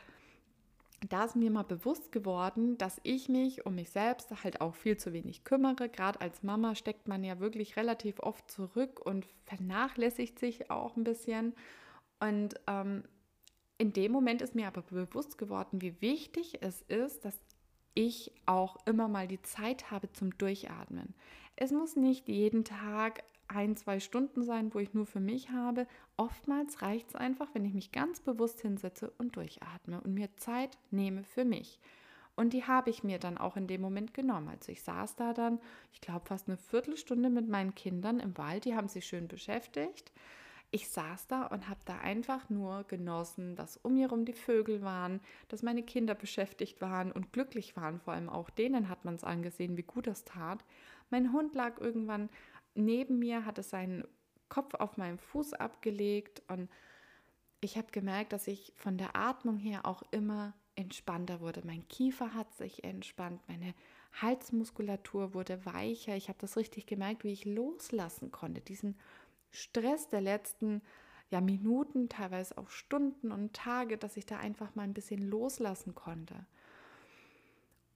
da 1.10 1.26
ist 1.26 1.36
mir 1.36 1.52
mal 1.52 1.64
bewusst 1.64 2.12
geworden, 2.12 2.78
dass 2.78 3.00
ich 3.04 3.30
mich 3.30 3.66
um 3.66 3.76
mich 3.76 3.90
selbst 3.90 4.44
halt 4.44 4.62
auch 4.62 4.76
viel 4.76 4.98
zu 4.98 5.14
wenig 5.14 5.44
kümmere. 5.44 5.90
Gerade 5.90 6.22
als 6.22 6.44
Mama 6.44 6.76
steckt 6.76 7.08
man 7.08 7.24
ja 7.24 7.40
wirklich 7.40 7.78
relativ 7.78 8.20
oft 8.20 8.50
zurück 8.50 9.00
und 9.06 9.28
vernachlässigt 9.46 10.40
sich 10.40 10.72
auch 10.72 10.96
ein 10.96 11.04
bisschen. 11.04 11.54
Und 12.20 12.56
ähm, 12.68 13.04
in 13.78 13.94
dem 13.94 14.12
Moment 14.12 14.42
ist 14.42 14.56
mir 14.56 14.68
aber 14.68 14.82
bewusst 14.82 15.38
geworden, 15.38 15.82
wie 15.82 16.02
wichtig 16.02 16.62
es 16.62 16.82
ist, 16.84 17.26
dass 17.26 17.40
ich 17.94 18.32
auch 18.46 18.78
immer 18.86 19.08
mal 19.08 19.28
die 19.28 19.42
Zeit 19.42 19.92
habe 19.92 20.12
zum 20.12 20.38
Durchatmen. 20.38 21.14
Es 21.56 21.72
muss 21.72 21.96
nicht 21.96 22.28
jeden 22.28 22.66
Tag 22.66 23.24
ein, 23.48 23.78
zwei 23.78 24.00
Stunden 24.00 24.44
sein, 24.44 24.74
wo 24.74 24.80
ich 24.80 24.94
nur 24.94 25.06
für 25.06 25.20
mich 25.20 25.52
habe. 25.52 25.88
Oftmals 26.18 26.82
reicht 26.82 27.10
es 27.10 27.16
einfach, 27.16 27.48
wenn 27.54 27.66
ich 27.66 27.74
mich 27.74 27.92
ganz 27.92 28.20
bewusst 28.20 28.62
hinsetze 28.62 29.12
und 29.18 29.36
durchatme 29.36 30.02
und 30.02 30.14
mir 30.14 30.36
Zeit 30.38 30.78
nehme 30.92 31.24
für 31.24 31.46
mich. 31.46 31.80
Und 32.36 32.52
die 32.52 32.66
habe 32.66 32.90
ich 32.90 33.04
mir 33.04 33.18
dann 33.18 33.38
auch 33.38 33.56
in 33.56 33.68
dem 33.68 33.80
Moment 33.80 34.14
genommen. 34.14 34.50
Also 34.50 34.72
ich 34.72 34.84
saß 34.84 35.16
da 35.16 35.34
dann, 35.34 35.60
ich 35.94 36.02
glaube, 36.02 36.26
fast 36.26 36.50
eine 36.50 36.58
Viertelstunde 36.58 37.30
mit 37.30 37.48
meinen 37.48 37.74
Kindern 37.76 38.20
im 38.20 38.38
Wald, 38.38 38.66
die 38.66 38.76
haben 38.76 38.90
sich 38.90 39.06
schön 39.06 39.30
beschäftigt. 39.30 40.12
Ich 40.72 40.90
saß 40.90 41.28
da 41.28 41.46
und 41.46 41.70
habe 41.70 41.80
da 41.86 42.00
einfach 42.00 42.50
nur 42.50 42.84
genossen, 42.84 43.56
dass 43.56 43.78
um 43.78 43.94
mir 43.94 44.10
herum 44.10 44.26
die 44.26 44.34
Vögel 44.34 44.82
waren, 44.82 45.22
dass 45.48 45.64
meine 45.64 45.84
Kinder 45.84 46.16
beschäftigt 46.16 46.82
waren 46.82 47.14
und 47.14 47.32
glücklich 47.32 47.78
waren. 47.78 48.02
Vor 48.02 48.14
allem 48.14 48.28
auch 48.28 48.50
denen 48.50 48.90
hat 48.90 49.06
man 49.06 49.16
es 49.16 49.24
angesehen, 49.24 49.78
wie 49.78 49.84
gut 49.84 50.08
das 50.08 50.26
tat. 50.26 50.66
Mein 51.10 51.32
Hund 51.32 51.56
lag 51.56 51.80
irgendwann 51.80 52.30
neben 52.74 53.20
mir, 53.20 53.46
hatte 53.46 53.64
seinen 53.64 54.04
Kopf 54.50 54.74
auf 54.76 54.98
meinem 54.98 55.18
Fuß 55.18 55.54
abgelegt 55.54 56.42
und 56.48 56.70
ich 57.62 57.78
habe 57.78 57.88
gemerkt, 57.92 58.34
dass 58.34 58.48
ich 58.48 58.74
von 58.76 58.98
der 58.98 59.16
Atmung 59.16 59.58
her 59.58 59.86
auch 59.86 60.04
immer 60.12 60.54
entspannter 60.76 61.40
wurde. 61.40 61.62
Mein 61.66 61.88
Kiefer 61.88 62.34
hat 62.34 62.54
sich 62.56 62.84
entspannt, 62.84 63.42
meine 63.48 63.74
Halsmuskulatur 64.22 65.34
wurde 65.34 65.66
weicher. 65.66 66.16
Ich 66.16 66.30
habe 66.30 66.38
das 66.40 66.58
richtig 66.58 66.86
gemerkt, 66.86 67.24
wie 67.24 67.32
ich 67.32 67.46
loslassen 67.46 68.32
konnte, 68.32 68.62
diesen 68.62 68.98
Stress 69.52 70.10
der 70.10 70.22
letzten 70.22 70.82
ja, 71.30 71.42
Minuten, 71.42 72.08
teilweise 72.10 72.58
auch 72.58 72.70
Stunden 72.70 73.32
und 73.32 73.54
Tage, 73.54 73.98
dass 73.98 74.18
ich 74.18 74.26
da 74.26 74.38
einfach 74.38 74.76
mal 74.76 74.84
ein 74.84 74.94
bisschen 74.94 75.22
loslassen 75.22 75.96
konnte. 75.96 76.46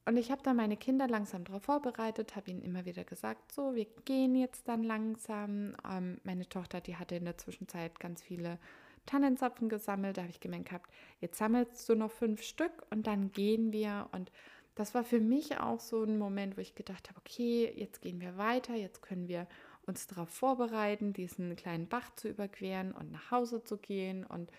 Und 0.09 0.17
ich 0.17 0.31
habe 0.31 0.41
dann 0.41 0.55
meine 0.55 0.75
Kinder 0.75 1.07
langsam 1.07 1.43
darauf 1.43 1.61
vorbereitet, 1.61 2.35
habe 2.35 2.49
ihnen 2.49 2.63
immer 2.63 2.83
wieder 2.83 3.03
gesagt, 3.03 3.51
so, 3.51 3.75
wir 3.75 3.85
gehen 4.05 4.33
jetzt 4.33 4.67
dann 4.67 4.81
langsam. 4.81 5.75
Ähm, 5.87 6.19
meine 6.23 6.49
Tochter, 6.49 6.81
die 6.81 6.95
hatte 6.95 7.13
in 7.13 7.25
der 7.25 7.37
Zwischenzeit 7.37 7.99
ganz 7.99 8.23
viele 8.23 8.57
Tannenzapfen 9.05 9.69
gesammelt. 9.69 10.17
Da 10.17 10.21
habe 10.23 10.31
ich 10.31 10.39
gemerkt 10.39 10.69
gehabt, 10.69 10.89
jetzt 11.21 11.37
sammelst 11.37 11.87
du 11.87 11.93
noch 11.93 12.09
fünf 12.09 12.41
Stück 12.41 12.87
und 12.89 13.05
dann 13.05 13.31
gehen 13.33 13.71
wir. 13.71 14.09
Und 14.11 14.31
das 14.73 14.95
war 14.95 15.03
für 15.03 15.19
mich 15.19 15.59
auch 15.59 15.79
so 15.79 16.01
ein 16.01 16.17
Moment, 16.17 16.57
wo 16.57 16.61
ich 16.61 16.73
gedacht 16.73 17.07
habe, 17.09 17.19
okay, 17.19 17.71
jetzt 17.75 18.01
gehen 18.01 18.19
wir 18.19 18.35
weiter, 18.35 18.73
jetzt 18.73 19.03
können 19.03 19.27
wir 19.27 19.45
uns 19.85 20.07
darauf 20.07 20.29
vorbereiten, 20.29 21.13
diesen 21.13 21.55
kleinen 21.55 21.87
Bach 21.87 22.15
zu 22.15 22.29
überqueren 22.29 22.93
und 22.93 23.11
nach 23.11 23.29
Hause 23.29 23.63
zu 23.63 23.77
gehen. 23.77 24.25
Und 24.25 24.49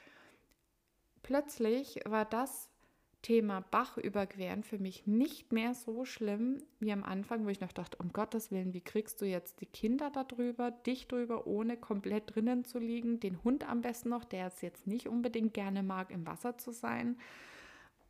plötzlich 1.25 1.99
war 2.07 2.25
das 2.25 2.70
Thema 3.23 3.61
Bach 3.71 3.99
überqueren 3.99 4.63
für 4.63 4.79
mich 4.79 5.07
nicht 5.07 5.53
mehr 5.53 5.75
so 5.75 6.05
schlimm 6.05 6.63
wie 6.79 6.93
am 6.93 7.05
Anfang, 7.05 7.45
wo 7.45 7.49
ich 7.51 7.61
noch 7.61 7.73
dachte, 7.73 7.99
um 7.99 8.13
Gottes 8.13 8.51
Willen, 8.51 8.73
wie 8.73 8.81
kriegst 8.81 9.21
du 9.21 9.27
jetzt 9.27 9.61
die 9.61 9.67
Kinder 9.67 10.11
da 10.11 10.25
drüber, 10.25 10.71
dich 10.71 11.07
drüber, 11.09 11.47
ohne 11.47 11.77
komplett 11.77 12.35
drinnen 12.35 12.65
zu 12.65 12.79
liegen, 12.79 13.21
den 13.21 13.43
Hund 13.45 13.69
am 13.69 13.83
besten 13.83 14.09
noch, 14.09 14.25
der 14.25 14.47
es 14.47 14.63
jetzt 14.63 14.87
nicht 14.87 15.09
unbedingt 15.09 15.55
gerne 15.55 15.83
mag, 15.83 16.11
im 16.11 16.27
Wasser 16.27 16.57
zu 16.57 16.73
sein. 16.73 17.19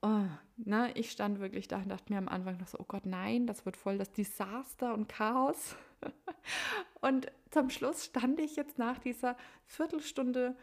Oh, 0.02 0.24
na, 0.56 0.86
ne, 0.86 0.92
ich 0.94 1.10
stand 1.10 1.40
wirklich 1.40 1.68
da 1.68 1.76
und 1.76 1.88
dachte 1.88 2.10
mir 2.10 2.18
am 2.18 2.28
Anfang 2.28 2.56
noch 2.56 2.68
so, 2.68 2.78
oh 2.78 2.86
Gott, 2.88 3.04
nein, 3.04 3.46
das 3.46 3.66
wird 3.66 3.76
voll 3.76 3.98
das 3.98 4.10
Desaster 4.12 4.94
und 4.94 5.08
Chaos. 5.08 5.76
und 7.02 7.26
zum 7.50 7.68
Schluss 7.68 8.06
stand 8.06 8.40
ich 8.40 8.56
jetzt 8.56 8.78
nach 8.78 8.98
dieser 8.98 9.36
Viertelstunde 9.66 10.56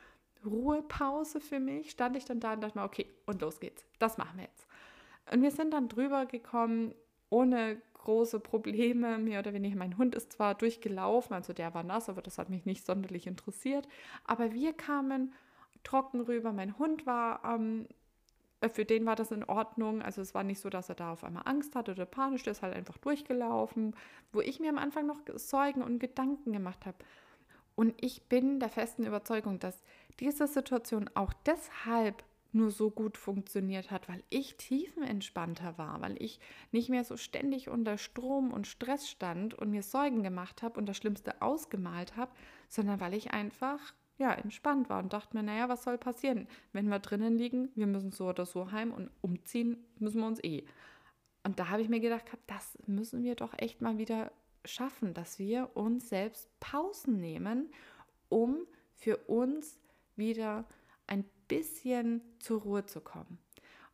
Ruhepause 0.47 1.39
für 1.39 1.59
mich, 1.59 1.91
stand 1.91 2.15
ich 2.17 2.25
dann 2.25 2.39
da 2.39 2.53
und 2.53 2.61
dachte 2.61 2.77
mir, 2.77 2.85
okay, 2.85 3.07
und 3.25 3.41
los 3.41 3.59
geht's. 3.59 3.85
Das 3.99 4.17
machen 4.17 4.37
wir 4.37 4.45
jetzt. 4.45 4.67
Und 5.31 5.41
wir 5.41 5.51
sind 5.51 5.71
dann 5.71 5.89
drüber 5.89 6.25
gekommen, 6.25 6.93
ohne 7.29 7.81
große 7.93 8.39
Probleme, 8.39 9.17
mehr 9.17 9.39
oder 9.39 9.53
weniger. 9.53 9.77
Mein 9.77 9.97
Hund 9.97 10.15
ist 10.15 10.31
zwar 10.31 10.55
durchgelaufen, 10.55 11.35
also 11.35 11.51
der 11.51 11.73
war 11.73 11.83
nass, 11.83 12.07
aber 12.07 12.21
das 12.21 12.37
hat 12.37 12.49
mich 12.49 12.65
nicht 12.65 12.85
sonderlich 12.85 13.27
interessiert. 13.27 13.87
Aber 14.23 14.53
wir 14.53 14.73
kamen 14.73 15.33
trocken 15.83 16.21
rüber. 16.21 16.53
Mein 16.53 16.77
Hund 16.77 17.05
war, 17.05 17.43
ähm, 17.43 17.87
für 18.71 18.85
den 18.85 19.05
war 19.05 19.15
das 19.15 19.31
in 19.31 19.43
Ordnung. 19.43 20.01
Also 20.01 20.21
es 20.21 20.33
war 20.33 20.43
nicht 20.43 20.61
so, 20.61 20.69
dass 20.69 20.89
er 20.89 20.95
da 20.95 21.11
auf 21.11 21.23
einmal 21.23 21.43
Angst 21.45 21.75
hatte 21.75 21.91
oder 21.91 22.05
panisch, 22.05 22.43
der 22.43 22.51
ist 22.51 22.61
halt 22.61 22.75
einfach 22.75 22.97
durchgelaufen, 22.97 23.95
wo 24.31 24.41
ich 24.41 24.59
mir 24.59 24.69
am 24.69 24.77
Anfang 24.77 25.05
noch 25.05 25.19
Sorgen 25.35 25.81
und 25.81 25.99
Gedanken 25.99 26.53
gemacht 26.53 26.85
habe. 26.85 26.97
Und 27.75 27.93
ich 28.01 28.23
bin 28.23 28.59
der 28.59 28.69
festen 28.69 29.05
Überzeugung, 29.05 29.59
dass 29.59 29.83
diese 30.19 30.47
Situation 30.47 31.09
auch 31.13 31.33
deshalb 31.45 32.23
nur 32.53 32.71
so 32.71 32.89
gut 32.89 33.17
funktioniert 33.17 33.91
hat, 33.91 34.09
weil 34.09 34.23
ich 34.29 34.57
tiefenentspannter 34.57 35.77
war, 35.77 36.01
weil 36.01 36.21
ich 36.21 36.39
nicht 36.71 36.89
mehr 36.89 37.03
so 37.03 37.17
ständig 37.17 37.69
unter 37.69 37.97
Strom 37.97 38.51
und 38.51 38.67
Stress 38.67 39.09
stand 39.09 39.53
und 39.53 39.69
mir 39.69 39.83
Sorgen 39.83 40.23
gemacht 40.23 40.61
habe 40.63 40.79
und 40.79 40.87
das 40.87 40.97
Schlimmste 40.97 41.41
ausgemalt 41.41 42.15
habe, 42.15 42.31
sondern 42.69 42.99
weil 42.99 43.13
ich 43.13 43.31
einfach 43.31 43.93
ja 44.17 44.33
entspannt 44.33 44.89
war 44.89 45.03
und 45.03 45.13
dachte 45.13 45.37
mir, 45.37 45.43
naja, 45.43 45.69
was 45.69 45.83
soll 45.83 45.97
passieren, 45.97 46.47
wenn 46.73 46.87
wir 46.87 46.99
drinnen 46.99 47.37
liegen, 47.37 47.69
wir 47.75 47.87
müssen 47.87 48.11
so 48.11 48.27
oder 48.29 48.45
so 48.45 48.71
heim 48.71 48.91
und 48.91 49.11
umziehen 49.21 49.77
müssen 49.99 50.21
wir 50.21 50.27
uns 50.27 50.43
eh. 50.43 50.65
Und 51.43 51.59
da 51.59 51.69
habe 51.69 51.81
ich 51.81 51.89
mir 51.89 51.99
gedacht, 51.99 52.25
das 52.47 52.77
müssen 52.87 53.23
wir 53.23 53.35
doch 53.35 53.53
echt 53.57 53.81
mal 53.81 53.97
wieder 53.97 54.31
schaffen, 54.65 55.13
dass 55.13 55.39
wir 55.39 55.69
uns 55.75 56.09
selbst 56.09 56.49
Pausen 56.59 57.19
nehmen, 57.19 57.69
um 58.27 58.65
für 58.95 59.17
uns 59.17 59.79
wieder 60.17 60.65
ein 61.07 61.23
bisschen 61.47 62.21
zur 62.39 62.61
Ruhe 62.61 62.85
zu 62.85 63.01
kommen. 63.01 63.39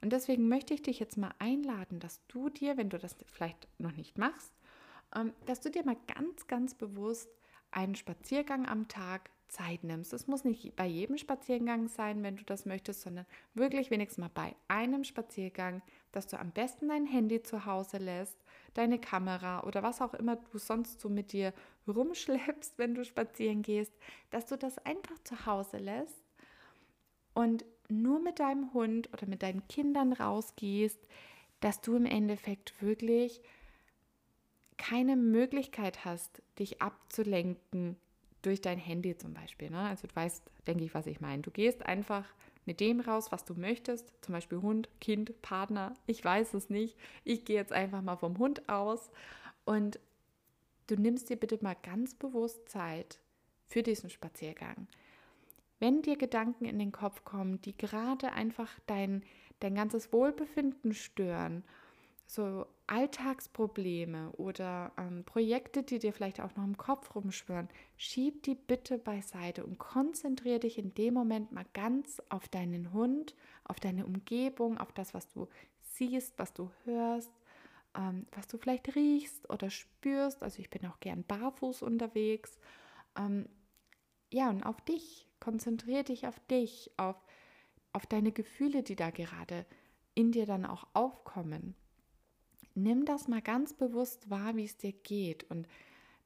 Und 0.02 0.12
deswegen 0.12 0.50
möchte 0.50 0.74
ich 0.74 0.82
dich 0.82 1.00
jetzt 1.00 1.18
mal 1.18 1.34
einladen, 1.40 2.00
dass 2.00 2.26
du 2.28 2.50
dir, 2.50 2.76
wenn 2.76 2.90
du 2.90 2.98
das 2.98 3.16
vielleicht 3.26 3.68
noch 3.78 3.94
nicht 3.94 4.18
machst, 4.18 4.52
ähm, 5.16 5.34
dass 5.46 5.62
du 5.62 5.70
dir 5.70 5.86
mal 5.86 5.98
ganz, 6.14 6.48
ganz 6.48 6.74
bewusst 6.74 7.30
einen 7.72 7.96
Spaziergang 7.96 8.68
am 8.68 8.88
Tag 8.88 9.30
Zeit 9.48 9.84
nimmst. 9.84 10.14
Es 10.14 10.28
muss 10.28 10.44
nicht 10.44 10.76
bei 10.76 10.88
jedem 10.88 11.18
Spaziergang 11.18 11.88
sein, 11.88 12.24
wenn 12.24 12.36
du 12.36 12.44
das 12.44 12.66
möchtest, 12.66 13.02
sondern 13.02 13.26
wirklich 13.54 13.92
wenigstens 13.92 14.18
mal 14.18 14.32
bei 14.34 14.56
einem 14.68 15.04
Spaziergang, 15.04 15.84
dass 16.12 16.28
du 16.28 16.40
am 16.40 16.52
besten 16.52 16.90
dein 16.90 17.06
Handy 17.06 17.44
zu 17.44 17.66
Hause 17.66 17.98
lässt, 17.98 18.38
deine 18.74 19.00
Kamera 19.00 19.64
oder 19.64 19.84
was 19.84 20.02
auch 20.02 20.16
immer 20.16 20.38
du 20.38 20.58
sonst 20.58 21.00
so 21.00 21.08
mit 21.08 21.34
dir 21.34 21.54
rumschleppst, 21.88 22.78
wenn 22.78 22.96
du 22.96 23.04
spazieren 23.06 23.62
gehst, 23.62 23.94
dass 24.30 24.46
du 24.46 24.58
das 24.58 24.78
einfach 24.80 25.18
zu 25.24 25.46
Hause 25.46 25.78
lässt 25.78 26.24
und 27.34 27.66
nur 27.90 28.20
mit 28.20 28.40
deinem 28.40 28.74
Hund 28.74 29.12
oder 29.14 29.28
mit 29.28 29.44
deinen 29.44 29.68
Kindern 29.68 30.14
rausgehst, 30.14 31.00
dass 31.60 31.82
du 31.82 31.96
im 31.96 32.06
Endeffekt 32.06 32.82
wirklich 32.82 33.42
keine 34.78 35.16
Möglichkeit 35.16 36.06
hast, 36.06 36.42
dich 36.60 36.82
abzulenken 36.82 37.98
durch 38.42 38.62
dein 38.62 38.78
Handy 38.78 39.18
zum 39.18 39.34
Beispiel. 39.34 39.70
Ne? 39.70 39.80
Also 39.80 40.08
du 40.08 40.16
weißt, 40.16 40.44
denke 40.68 40.84
ich, 40.84 40.94
was 40.94 41.08
ich 41.08 41.22
meine. 41.22 41.42
Du 41.42 41.52
gehst 41.52 41.86
einfach 41.86 42.26
mit 42.66 42.80
dem 42.80 43.00
raus, 43.00 43.32
was 43.32 43.46
du 43.46 43.54
möchtest, 43.54 44.12
zum 44.22 44.34
Beispiel 44.34 44.62
Hund, 44.62 44.90
Kind, 45.02 45.42
Partner, 45.42 45.94
ich 46.06 46.24
weiß 46.24 46.54
es 46.54 46.70
nicht. 46.70 46.98
Ich 47.24 47.46
gehe 47.46 47.56
jetzt 47.56 47.74
einfach 47.74 48.02
mal 48.02 48.18
vom 48.18 48.38
Hund 48.38 48.68
aus 48.70 49.12
und 49.66 50.00
du 50.94 51.02
nimmst 51.02 51.30
dir 51.30 51.38
bitte 51.38 51.58
mal 51.62 51.76
ganz 51.82 52.14
bewusst 52.14 52.70
Zeit 52.70 53.20
für 53.68 53.82
diesen 53.82 54.10
Spaziergang. 54.10 54.88
Wenn 55.80 56.02
dir 56.02 56.18
Gedanken 56.18 56.66
in 56.66 56.78
den 56.78 56.92
Kopf 56.92 57.26
kommen, 57.26 57.62
die 57.62 57.76
gerade 57.76 58.32
einfach 58.32 58.80
dein, 58.86 59.24
dein 59.60 59.76
ganzes 59.76 60.14
Wohlbefinden 60.14 60.94
stören, 60.94 61.64
so 62.26 62.66
Alltagsprobleme 62.88 64.32
oder 64.34 64.92
ähm, 64.98 65.24
Projekte, 65.26 65.84
die 65.84 66.00
dir 66.00 66.14
vielleicht 66.14 66.40
auch 66.40 66.56
noch 66.56 66.64
im 66.64 66.78
Kopf 66.78 67.16
rumschwören, 67.16 67.70
schieb 67.98 68.44
die 68.44 68.56
bitte 68.56 68.98
beiseite 68.98 69.66
und 69.66 69.78
konzentriere 69.80 70.60
dich 70.60 70.78
in 70.78 70.94
dem 70.94 71.16
Moment 71.16 71.52
mal 71.52 71.66
ganz 71.74 72.22
auf 72.30 72.48
deinen 72.48 72.94
Hund, 72.94 73.36
auf 73.66 73.80
deine 73.80 74.06
Umgebung, 74.06 74.78
auf 74.78 74.94
das, 74.94 75.14
was 75.14 75.28
du 75.28 75.48
siehst, 75.82 76.34
was 76.38 76.54
du 76.54 76.70
hörst, 76.86 77.32
ähm, 77.96 78.26
was 78.32 78.48
du 78.48 78.58
vielleicht 78.58 78.96
riechst 78.96 79.50
oder 79.50 79.70
spürst. 79.70 80.44
Also 80.44 80.60
ich 80.60 80.70
bin 80.70 80.86
auch 80.86 81.00
gern 81.00 81.24
barfuß 81.24 81.82
unterwegs. 81.82 82.60
Ähm, 83.18 83.48
ja, 84.32 84.50
und 84.50 84.64
auf 84.64 84.82
dich. 84.82 85.28
Konzentriere 85.40 86.06
dich 86.06 86.26
auf 86.26 86.40
dich, 86.50 86.92
auf, 86.96 87.18
auf 87.92 88.06
deine 88.06 88.32
Gefühle, 88.32 88.82
die 88.82 88.96
da 88.96 89.10
gerade 89.10 89.66
in 90.16 90.32
dir 90.32 90.46
dann 90.46 90.66
auch 90.66 90.88
aufkommen 90.94 91.76
nimm 92.76 93.06
das 93.06 93.28
mal 93.28 93.42
ganz 93.42 93.74
bewusst 93.74 94.30
wahr, 94.30 94.56
wie 94.56 94.66
es 94.66 94.78
dir 94.78 94.94
geht. 94.94 95.50
Und 95.50 95.68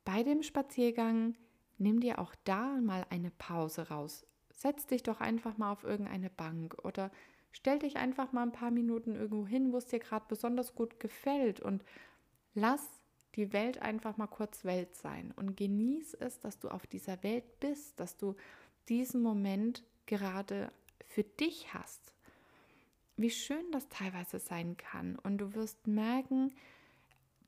bei 0.05 0.23
dem 0.23 0.43
Spaziergang 0.43 1.35
nimm 1.77 1.99
dir 1.99 2.19
auch 2.19 2.33
da 2.43 2.79
mal 2.81 3.05
eine 3.09 3.31
Pause 3.31 3.89
raus. 3.89 4.25
Setz 4.53 4.87
dich 4.87 5.03
doch 5.03 5.19
einfach 5.19 5.57
mal 5.57 5.71
auf 5.71 5.83
irgendeine 5.83 6.29
Bank 6.29 6.75
oder 6.83 7.11
stell 7.51 7.79
dich 7.79 7.97
einfach 7.97 8.31
mal 8.31 8.43
ein 8.43 8.51
paar 8.51 8.71
Minuten 8.71 9.15
irgendwo 9.15 9.47
hin, 9.47 9.71
wo 9.71 9.77
es 9.77 9.85
dir 9.85 9.99
gerade 9.99 10.25
besonders 10.27 10.75
gut 10.75 10.99
gefällt 10.99 11.59
und 11.59 11.83
lass 12.53 12.85
die 13.35 13.53
Welt 13.53 13.81
einfach 13.81 14.17
mal 14.17 14.27
kurz 14.27 14.65
Welt 14.65 14.95
sein 14.95 15.33
und 15.35 15.55
genieß 15.55 16.15
es, 16.15 16.39
dass 16.39 16.59
du 16.59 16.69
auf 16.69 16.87
dieser 16.87 17.21
Welt 17.23 17.59
bist, 17.59 17.99
dass 17.99 18.17
du 18.17 18.35
diesen 18.89 19.21
Moment 19.21 19.83
gerade 20.05 20.71
für 21.05 21.23
dich 21.23 21.73
hast 21.73 22.13
wie 23.17 23.31
schön 23.31 23.71
das 23.71 23.89
teilweise 23.89 24.39
sein 24.39 24.77
kann. 24.77 25.17
Und 25.17 25.39
du 25.39 25.53
wirst 25.55 25.87
merken, 25.87 26.53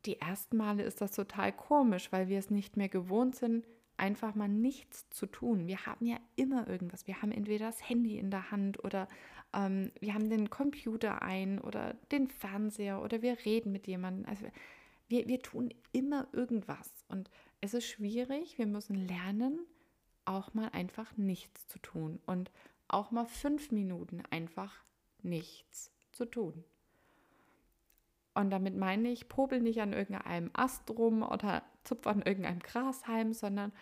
die 0.05 0.19
ersten 0.19 0.57
Male 0.57 0.83
ist 0.83 1.01
das 1.01 1.11
total 1.11 1.53
komisch, 1.53 2.11
weil 2.11 2.27
wir 2.27 2.39
es 2.39 2.49
nicht 2.49 2.75
mehr 2.75 2.89
gewohnt 2.89 3.35
sind, 3.35 3.65
einfach 3.95 4.33
mal 4.33 4.49
nichts 4.49 5.09
zu 5.09 5.27
tun. 5.27 5.67
Wir 5.67 5.85
haben 5.85 6.05
ja 6.05 6.17
immer 6.35 6.67
irgendwas. 6.67 7.05
Wir 7.05 7.21
haben 7.21 7.31
entweder 7.31 7.67
das 7.67 7.87
Handy 7.87 8.17
in 8.17 8.31
der 8.31 8.49
Hand 8.49 8.83
oder 8.83 9.07
ähm, 9.53 9.91
wir 9.99 10.13
haben 10.13 10.29
den 10.29 10.49
Computer 10.49 11.21
ein 11.21 11.59
oder 11.59 11.95
den 12.11 12.27
Fernseher 12.27 13.01
oder 13.01 13.21
wir 13.21 13.37
reden 13.45 13.71
mit 13.71 13.87
jemandem. 13.87 14.25
Also 14.25 14.45
wir, 15.07 15.27
wir 15.27 15.41
tun 15.41 15.73
immer 15.91 16.27
irgendwas. 16.31 16.89
Und 17.07 17.29
es 17.61 17.73
ist 17.73 17.87
schwierig. 17.87 18.57
Wir 18.57 18.67
müssen 18.67 18.95
lernen, 18.95 19.59
auch 20.25 20.53
mal 20.53 20.69
einfach 20.69 21.17
nichts 21.17 21.67
zu 21.67 21.79
tun 21.79 22.19
und 22.25 22.51
auch 22.87 23.11
mal 23.11 23.25
fünf 23.25 23.71
Minuten 23.71 24.23
einfach 24.29 24.73
nichts 25.21 25.91
zu 26.11 26.25
tun. 26.25 26.63
Und 28.35 28.51
damit 28.51 28.77
meine 28.77 29.09
ich, 29.09 29.27
popel 29.27 29.59
nicht 29.59 29.81
an 29.81 29.93
irgendeinem 29.93 30.51
Ast 30.53 30.89
rum 30.91 31.23
oder 31.23 31.63
zupf 31.83 32.07
an 32.07 32.21
irgendeinem 32.21 32.59
Grashalm, 32.59 33.33
sondern 33.33 33.73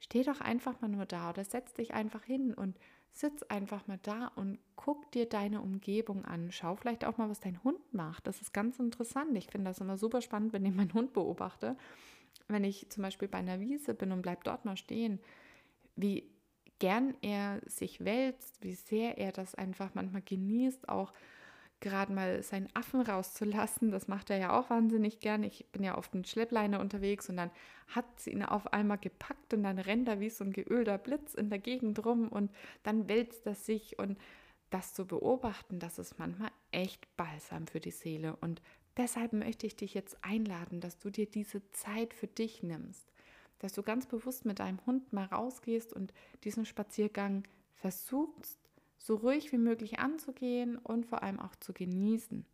steh 0.00 0.22
doch 0.24 0.40
einfach 0.40 0.80
mal 0.80 0.88
nur 0.88 1.06
da 1.06 1.30
oder 1.30 1.44
setz 1.44 1.72
dich 1.74 1.94
einfach 1.94 2.24
hin 2.24 2.52
und 2.52 2.76
sitz 3.12 3.42
einfach 3.44 3.86
mal 3.86 3.98
da 4.02 4.28
und 4.36 4.58
guck 4.74 5.10
dir 5.12 5.28
deine 5.28 5.60
Umgebung 5.60 6.24
an. 6.24 6.50
Schau 6.50 6.74
vielleicht 6.76 7.04
auch 7.04 7.18
mal, 7.18 7.28
was 7.28 7.40
dein 7.40 7.62
Hund 7.62 7.80
macht. 7.92 8.26
Das 8.26 8.40
ist 8.40 8.52
ganz 8.52 8.78
interessant. 8.78 9.36
Ich 9.36 9.46
finde 9.46 9.70
das 9.70 9.80
immer 9.80 9.98
super 9.98 10.22
spannend, 10.22 10.52
wenn 10.52 10.64
ich 10.64 10.74
meinen 10.74 10.94
Hund 10.94 11.12
beobachte. 11.12 11.76
Wenn 12.48 12.64
ich 12.64 12.88
zum 12.90 13.02
Beispiel 13.02 13.28
bei 13.28 13.38
einer 13.38 13.60
Wiese 13.60 13.94
bin 13.94 14.12
und 14.12 14.22
bleib 14.22 14.44
dort 14.44 14.64
mal 14.64 14.76
stehen, 14.76 15.20
wie 15.94 16.30
gern 16.78 17.14
er 17.20 17.60
sich 17.66 18.04
wälzt, 18.04 18.62
wie 18.62 18.74
sehr 18.74 19.18
er 19.18 19.30
das 19.30 19.54
einfach 19.54 19.94
manchmal 19.94 20.22
genießt, 20.22 20.88
auch 20.88 21.12
gerade 21.82 22.12
mal 22.12 22.42
seinen 22.42 22.70
Affen 22.74 23.02
rauszulassen. 23.02 23.90
Das 23.90 24.08
macht 24.08 24.30
er 24.30 24.38
ja 24.38 24.58
auch 24.58 24.70
wahnsinnig 24.70 25.20
gern. 25.20 25.42
Ich 25.42 25.66
bin 25.72 25.84
ja 25.84 25.98
oft 25.98 26.14
mit 26.14 26.26
Schleppleine 26.26 26.80
unterwegs 26.80 27.28
und 27.28 27.36
dann 27.36 27.50
hat 27.88 28.06
sie 28.18 28.30
ihn 28.30 28.42
auf 28.42 28.72
einmal 28.72 28.96
gepackt 28.96 29.52
und 29.52 29.64
dann 29.64 29.78
rennt 29.78 30.08
er 30.08 30.20
wie 30.20 30.30
so 30.30 30.44
ein 30.44 30.52
geölter 30.54 30.96
Blitz 30.96 31.34
in 31.34 31.50
der 31.50 31.58
Gegend 31.58 32.02
rum 32.06 32.28
und 32.28 32.50
dann 32.82 33.08
wälzt 33.08 33.46
er 33.46 33.54
sich 33.54 33.98
und 33.98 34.16
das 34.70 34.94
zu 34.94 35.06
beobachten, 35.06 35.78
das 35.78 35.98
ist 35.98 36.18
manchmal 36.18 36.50
echt 36.70 37.14
balsam 37.18 37.66
für 37.66 37.80
die 37.80 37.90
Seele 37.90 38.36
und 38.36 38.62
deshalb 38.96 39.34
möchte 39.34 39.66
ich 39.66 39.76
dich 39.76 39.92
jetzt 39.92 40.16
einladen, 40.24 40.80
dass 40.80 40.98
du 40.98 41.10
dir 41.10 41.26
diese 41.26 41.60
Zeit 41.72 42.14
für 42.14 42.26
dich 42.26 42.62
nimmst 42.62 43.12
dass 43.62 43.72
du 43.72 43.82
ganz 43.82 44.06
bewusst 44.06 44.44
mit 44.44 44.58
deinem 44.58 44.84
Hund 44.86 45.12
mal 45.12 45.24
rausgehst 45.26 45.92
und 45.92 46.12
diesen 46.42 46.66
Spaziergang 46.66 47.44
versuchst, 47.76 48.58
so 49.02 49.16
ruhig 49.16 49.52
wie 49.52 49.58
möglich 49.58 49.98
anzugehen 49.98 50.78
und 50.78 51.06
vor 51.06 51.22
allem 51.22 51.40
auch 51.40 51.56
zu 51.56 51.72
genießen. 51.72 52.46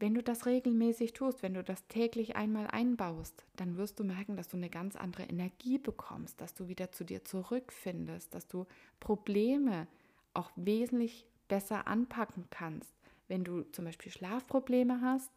Wenn 0.00 0.14
du 0.14 0.22
das 0.22 0.46
regelmäßig 0.46 1.12
tust, 1.12 1.42
wenn 1.42 1.54
du 1.54 1.64
das 1.64 1.84
täglich 1.88 2.36
einmal 2.36 2.68
einbaust, 2.68 3.44
dann 3.56 3.76
wirst 3.76 3.98
du 3.98 4.04
merken, 4.04 4.36
dass 4.36 4.46
du 4.46 4.56
eine 4.56 4.70
ganz 4.70 4.94
andere 4.94 5.24
Energie 5.24 5.78
bekommst, 5.78 6.40
dass 6.40 6.54
du 6.54 6.68
wieder 6.68 6.92
zu 6.92 7.02
dir 7.02 7.24
zurückfindest, 7.24 8.32
dass 8.32 8.46
du 8.46 8.66
Probleme 9.00 9.88
auch 10.34 10.52
wesentlich 10.54 11.26
besser 11.48 11.88
anpacken 11.88 12.44
kannst. 12.50 12.94
Wenn 13.26 13.42
du 13.42 13.62
zum 13.72 13.86
Beispiel 13.86 14.12
Schlafprobleme 14.12 15.00
hast, 15.00 15.32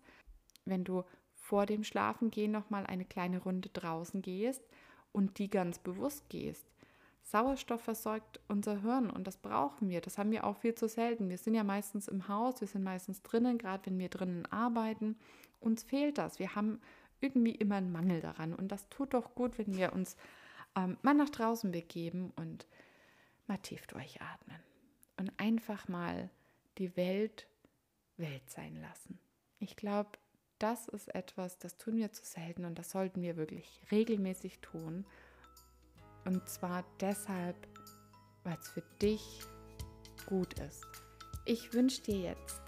wenn 0.66 0.84
du 0.84 1.04
vor 1.34 1.66
dem 1.66 1.84
Schlafengehen 1.84 2.52
noch 2.52 2.70
mal 2.70 2.86
eine 2.86 3.06
kleine 3.06 3.42
Runde 3.42 3.70
draußen 3.70 4.22
gehst 4.22 4.62
und 5.12 5.40
die 5.40 5.50
ganz 5.50 5.80
bewusst 5.80 6.30
gehst. 6.30 6.66
Sauerstoff 7.24 7.82
versorgt 7.82 8.40
unser 8.48 8.82
Hirn 8.82 9.10
und 9.10 9.26
das 9.28 9.38
brauchen 9.38 9.90
wir. 9.90 10.02
Das 10.02 10.18
haben 10.18 10.32
wir 10.32 10.46
auch 10.46 10.58
viel 10.58 10.76
zu 10.76 10.88
selten. 10.88 11.30
Wir 11.30 11.38
sind 11.38 11.54
ja 11.54 11.64
meistens 11.64 12.08
im 12.08 12.28
Haus, 12.28 12.62
wir 12.62 12.68
sind 12.68 12.84
meistens 12.84 13.22
drinnen, 13.22 13.58
gerade 13.58 13.86
wenn 13.86 14.00
wir 14.00 14.10
drinnen 14.10 14.46
arbeiten. 14.48 15.18
Uns 15.60 15.84
fehlt 15.84 16.18
das. 16.18 16.40
Wir 16.40 16.56
haben 16.56 16.82
irgendwie 17.22 17.56
immer 17.56 17.76
einen 17.76 17.92
Mangel 17.92 18.20
daran 18.20 18.54
und 18.54 18.70
das 18.70 18.90
tut 18.90 19.14
doch 19.14 19.36
gut, 19.36 19.58
wenn 19.58 19.78
wir 19.78 19.94
uns 19.94 20.18
ähm, 20.76 20.98
mal 21.04 21.14
nach 21.14 21.30
draußen 21.30 21.72
begeben 21.72 22.32
und 22.36 22.66
mal 23.48 23.58
tief 23.58 23.86
durchatmen 23.88 24.60
und 25.18 25.32
einfach 25.38 25.88
mal 25.88 26.30
die 26.78 26.96
Welt 26.98 27.48
Welt 28.18 28.50
sein 28.50 28.80
lassen. 28.82 29.20
Ich 29.60 29.76
glaube, 29.76 30.12
das 30.60 30.88
ist 30.88 31.14
etwas, 31.14 31.58
das 31.58 31.78
tun 31.78 31.98
wir 31.98 32.12
zu 32.12 32.24
selten 32.24 32.66
und 32.66 32.78
das 32.78 32.92
sollten 32.92 33.22
wir 33.22 33.36
wirklich 33.36 33.82
regelmäßig 33.92 34.60
tun. 34.60 35.06
Und 36.26 36.48
zwar 36.48 36.84
deshalb, 37.00 37.56
weil 38.44 38.58
es 38.60 38.70
für 38.70 38.84
dich 39.02 39.42
gut 40.26 40.54
ist. 40.60 40.86
Ich 41.46 41.74
wünsche 41.74 42.02
dir 42.02 42.20
jetzt 42.20 42.62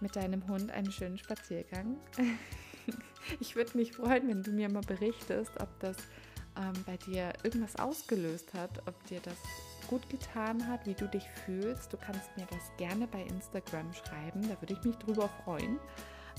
mit 0.00 0.16
deinem 0.16 0.46
Hund 0.48 0.70
einen 0.70 0.92
schönen 0.92 1.18
Spaziergang. 1.18 1.98
ich 3.40 3.56
würde 3.56 3.76
mich 3.76 3.92
freuen, 3.92 4.28
wenn 4.28 4.42
du 4.42 4.52
mir 4.52 4.68
mal 4.68 4.82
berichtest, 4.82 5.50
ob 5.60 5.68
das 5.80 5.96
ähm, 6.56 6.72
bei 6.86 6.96
dir 6.96 7.32
irgendwas 7.42 7.76
ausgelöst 7.76 8.54
hat, 8.54 8.86
ob 8.86 9.04
dir 9.06 9.20
das 9.20 9.36
gut 9.88 10.08
getan 10.08 10.66
hat, 10.68 10.86
wie 10.86 10.94
du 10.94 11.06
dich 11.08 11.24
fühlst. 11.44 11.92
Du 11.92 11.96
kannst 11.96 12.36
mir 12.36 12.46
das 12.50 12.70
gerne 12.76 13.06
bei 13.06 13.22
Instagram 13.22 13.92
schreiben, 13.92 14.42
da 14.48 14.60
würde 14.60 14.74
ich 14.74 14.84
mich 14.84 14.96
drüber 14.96 15.28
freuen. 15.44 15.78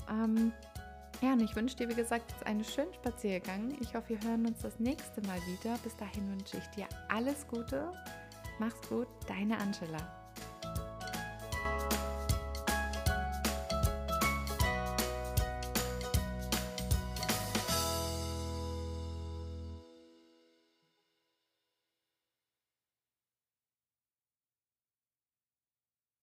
Ähm, 0.08 0.52
ja, 1.22 1.32
und 1.34 1.40
ich 1.40 1.54
wünsche 1.54 1.76
dir, 1.76 1.88
wie 1.88 1.94
gesagt, 1.94 2.30
jetzt 2.30 2.46
einen 2.46 2.64
schönen 2.64 2.94
Spaziergang. 2.94 3.76
Ich 3.80 3.94
hoffe, 3.94 4.10
wir 4.10 4.20
hören 4.22 4.46
uns 4.46 4.60
das 4.60 4.78
nächste 4.78 5.20
Mal 5.22 5.38
wieder. 5.46 5.76
Bis 5.84 5.96
dahin 5.96 6.30
wünsche 6.30 6.56
ich 6.56 6.66
dir 6.68 6.86
alles 7.08 7.46
Gute. 7.46 7.92
Mach's 8.58 8.88
gut, 8.88 9.08
deine 9.26 9.58
Angela. 9.58 10.19